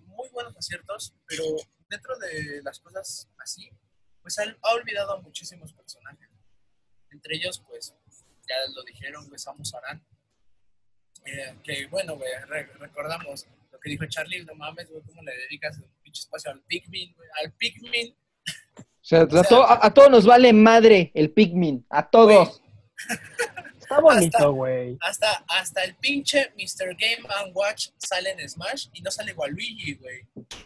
[0.05, 1.43] muy buenos aciertos, pero
[1.89, 3.69] dentro de las cosas así,
[4.21, 6.29] pues ha, ha olvidado a muchísimos personajes.
[7.11, 7.95] Entre ellos, pues,
[8.47, 10.05] ya lo dijeron, güey, Samus Aran.
[11.25, 15.35] Eh, que bueno, güey, re- recordamos lo que dijo Charlie, no mames, güey, cómo le
[15.35, 18.15] dedicas un pinche espacio al Pikmin, güey, al Pikmin.
[18.77, 22.61] O sea, a, to- a- a todos nos vale madre el Pikmin, a todos.
[23.89, 24.97] Está bonito, güey.
[25.01, 26.87] Hasta, hasta el pinche Mr.
[26.99, 30.25] Game and Watch sale en Smash y no sale Waluigi, güey.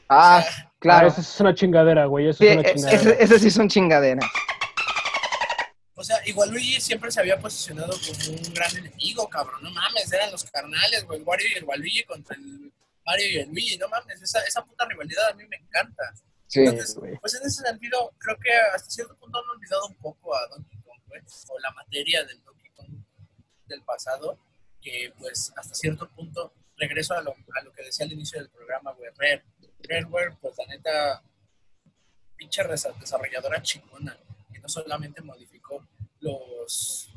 [0.10, 1.08] Ah, O sea, Ah, claro.
[1.08, 2.30] eso es una chingadera, güey.
[2.30, 3.00] Eso Sí, es una e- chingadera.
[3.12, 4.26] ese, ese sí son chingaderas.
[5.96, 9.62] O sea, igual Luigi siempre se había posicionado como un gran enemigo, cabrón.
[9.62, 11.20] No mames, eran los carnales, güey.
[11.20, 12.74] El Wario y el Waluigi contra el
[13.06, 13.78] Mario y el Luigi.
[13.78, 16.04] No mames, esa, esa puta rivalidad a mí me encanta.
[16.48, 16.62] Sí.
[16.62, 17.18] Entonces, güey.
[17.20, 20.80] pues en ese sentido, creo que hasta cierto punto han olvidado un poco a Donkey
[20.82, 21.22] Kong, güey.
[21.50, 22.42] O la materia del
[23.72, 24.38] del pasado.
[24.82, 28.50] Que pues hasta cierto punto, regreso a lo, a lo que decía al inicio del
[28.50, 29.10] programa, güey.
[29.18, 29.44] Rare.
[29.84, 31.24] Rareware, pues la neta,
[32.36, 34.18] pinche desarrolladora chingona.
[34.52, 35.88] Que no solamente modificó
[36.20, 37.10] los,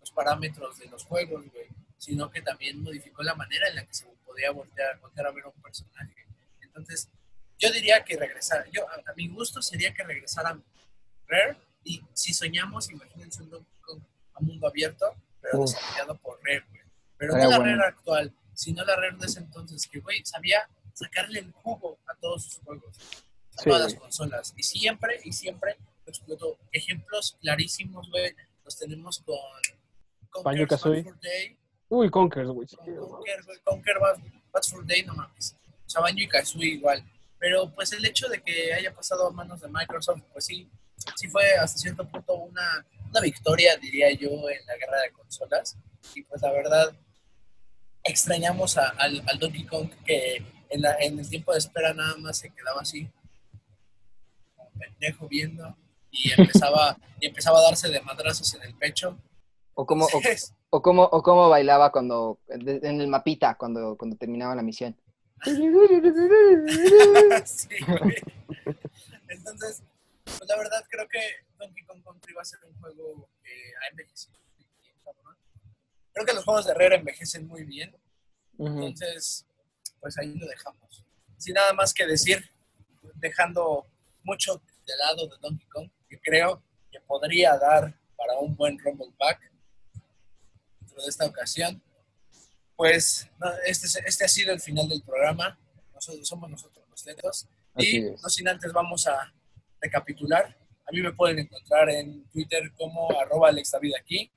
[0.00, 1.44] los parámetros de los juegos,
[1.98, 5.46] sino que también modificó la manera en la que se podía voltear, voltear a ver
[5.46, 6.26] un personaje.
[6.60, 7.08] Entonces,
[7.58, 10.62] yo diría que regresar, yo a, mi gusto sería que regresaran
[11.26, 13.72] Rare y si soñamos, imagínense un Donkey
[14.34, 15.14] a mundo abierto,
[15.44, 15.70] pero Uf.
[15.70, 16.82] desarrollado por Rare, güey.
[17.18, 17.76] Pero no la bueno.
[17.76, 22.14] Rare actual, sino la Rare de ese entonces, que, güey, sabía sacarle el jugo a
[22.16, 22.96] todos sus juegos,
[23.56, 24.54] a Sí, todas las consolas.
[24.56, 26.58] Y siempre, y siempre lo explotó.
[26.72, 28.34] Ejemplos clarísimos, güey,
[28.64, 29.36] los tenemos con.
[30.42, 31.56] Bad Fur Day,
[31.88, 32.66] Uy, Conkers, güey.
[32.66, 35.56] Conker, güey, Conker Bad, Fur Day, no mames.
[35.86, 37.04] O sea, Banjo y Kazooie igual.
[37.38, 40.68] Pero pues el hecho de que haya pasado a manos de Microsoft, pues sí,
[41.14, 42.84] sí fue hasta cierto punto una,
[43.14, 45.76] una victoria, diría yo, en la guerra de consolas.
[46.14, 46.94] Y pues la verdad,
[48.02, 52.16] extrañamos a- al, al Donkey Kong que en, la- en el tiempo de espera nada
[52.16, 53.08] más se quedaba así,
[54.56, 55.76] como pendejo viendo.
[56.10, 59.18] y empezaba, y empezaba a darse de madrazos en el pecho.
[59.74, 64.16] O cómo, o, Entonces, o cómo, o cómo bailaba cuando, en el mapita, cuando, cuando
[64.16, 64.96] terminaba la misión.
[67.44, 67.68] sí.
[69.28, 69.82] Entonces,
[70.24, 71.18] pues la verdad creo que
[71.66, 75.36] Donkey Kong Country va a ser un juego que ha envejecido muy bien, cabrón.
[76.12, 77.96] Creo que los juegos de Herrera envejecen muy bien.
[78.58, 79.46] Entonces,
[80.00, 81.04] pues ahí lo dejamos.
[81.38, 82.50] Sin nada más que decir,
[83.16, 83.86] dejando
[84.22, 86.62] mucho de lado de Donkey Kong, que creo
[86.92, 89.50] que podría dar para un buen Rumble Pack
[90.80, 91.82] dentro de esta ocasión.
[92.76, 95.58] Pues no, este, es- este ha sido el final del programa.
[95.92, 97.48] Nosotros somos nosotros los tetos.
[97.74, 99.32] Así Y no sin antes vamos a
[99.80, 100.56] recapitular.
[100.86, 104.30] A mí me pueden encontrar en Twitter como arroba Alex David aquí.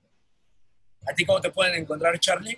[1.09, 2.57] ¿A ti cómo te pueden encontrar, Charlie?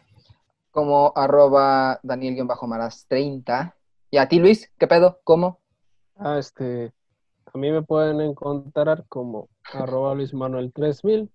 [0.72, 3.74] Como arroba Daniel-Maras30.
[4.11, 5.20] Y a ti, Luis, ¿qué pedo?
[5.24, 5.60] ¿Cómo?
[6.16, 6.91] Ah, este,
[7.53, 11.30] a mí me pueden encontrar como arroba Luis Manuel 3000.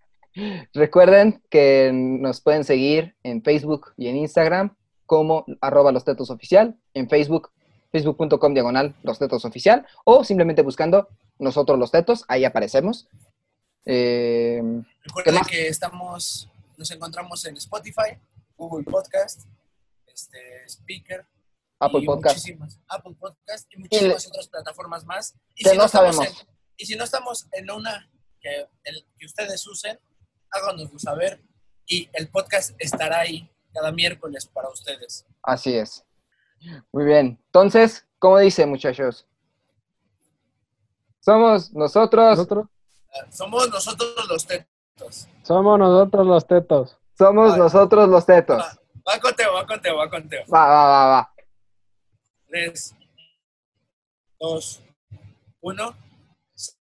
[0.73, 4.77] Recuerden que nos pueden seguir en Facebook y en Instagram
[5.07, 7.51] como arroba los tetos oficial, en Facebook,
[7.93, 11.09] facebook.com diagonal los tetos oficial, o simplemente buscando
[11.39, 13.09] nosotros los tetos, ahí aparecemos.
[13.85, 14.63] Eh,
[15.03, 18.19] Recuerden que estamos, nos encontramos en Spotify,
[18.57, 19.43] Google Podcast,
[20.07, 21.27] este, Speaker,
[21.81, 22.37] Apple y Podcast.
[22.37, 25.35] muchísimas, Apple Podcast y muchísimas otras plataformas más.
[25.55, 26.41] Y Que no estamos sabemos.
[26.43, 28.09] en- y si no estamos en una
[28.41, 29.99] que, el- que ustedes usen,
[30.51, 31.43] háganoslo saber
[31.87, 35.27] y el podcast estará ahí cada miércoles para ustedes.
[35.43, 36.05] Así es.
[36.93, 37.39] Muy bien.
[37.47, 39.27] Entonces, ¿cómo dice, muchachos?
[41.25, 42.67] Somos nosotros, Nosotros
[43.17, 45.29] Ah, Somos nosotros los tetos.
[45.43, 46.97] somos nosotros los tetos.
[47.17, 47.57] somos Ah.
[47.57, 48.59] nosotros los tetos.
[48.59, 48.79] Va,
[49.15, 50.43] va con Teo, va con Teo, va con Teo.
[50.53, 51.35] Va, va, va, va.
[52.49, 52.95] Tres,
[54.39, 54.83] dos,
[55.61, 55.95] uno.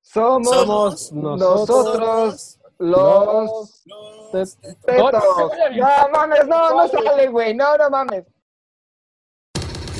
[0.01, 3.83] Somos Somos nosotros los los
[4.31, 4.85] Tet- tetos.
[4.85, 5.51] tetos.
[5.75, 7.53] No mames, no, no sale, güey.
[7.53, 8.25] No, no mames.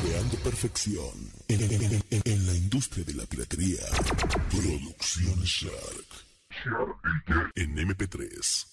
[0.01, 1.11] Creando perfección
[1.49, 3.81] en, en- en- en- en la industria de la piratería.
[4.49, 6.07] Producción Shark.
[7.55, 8.65] En MP3.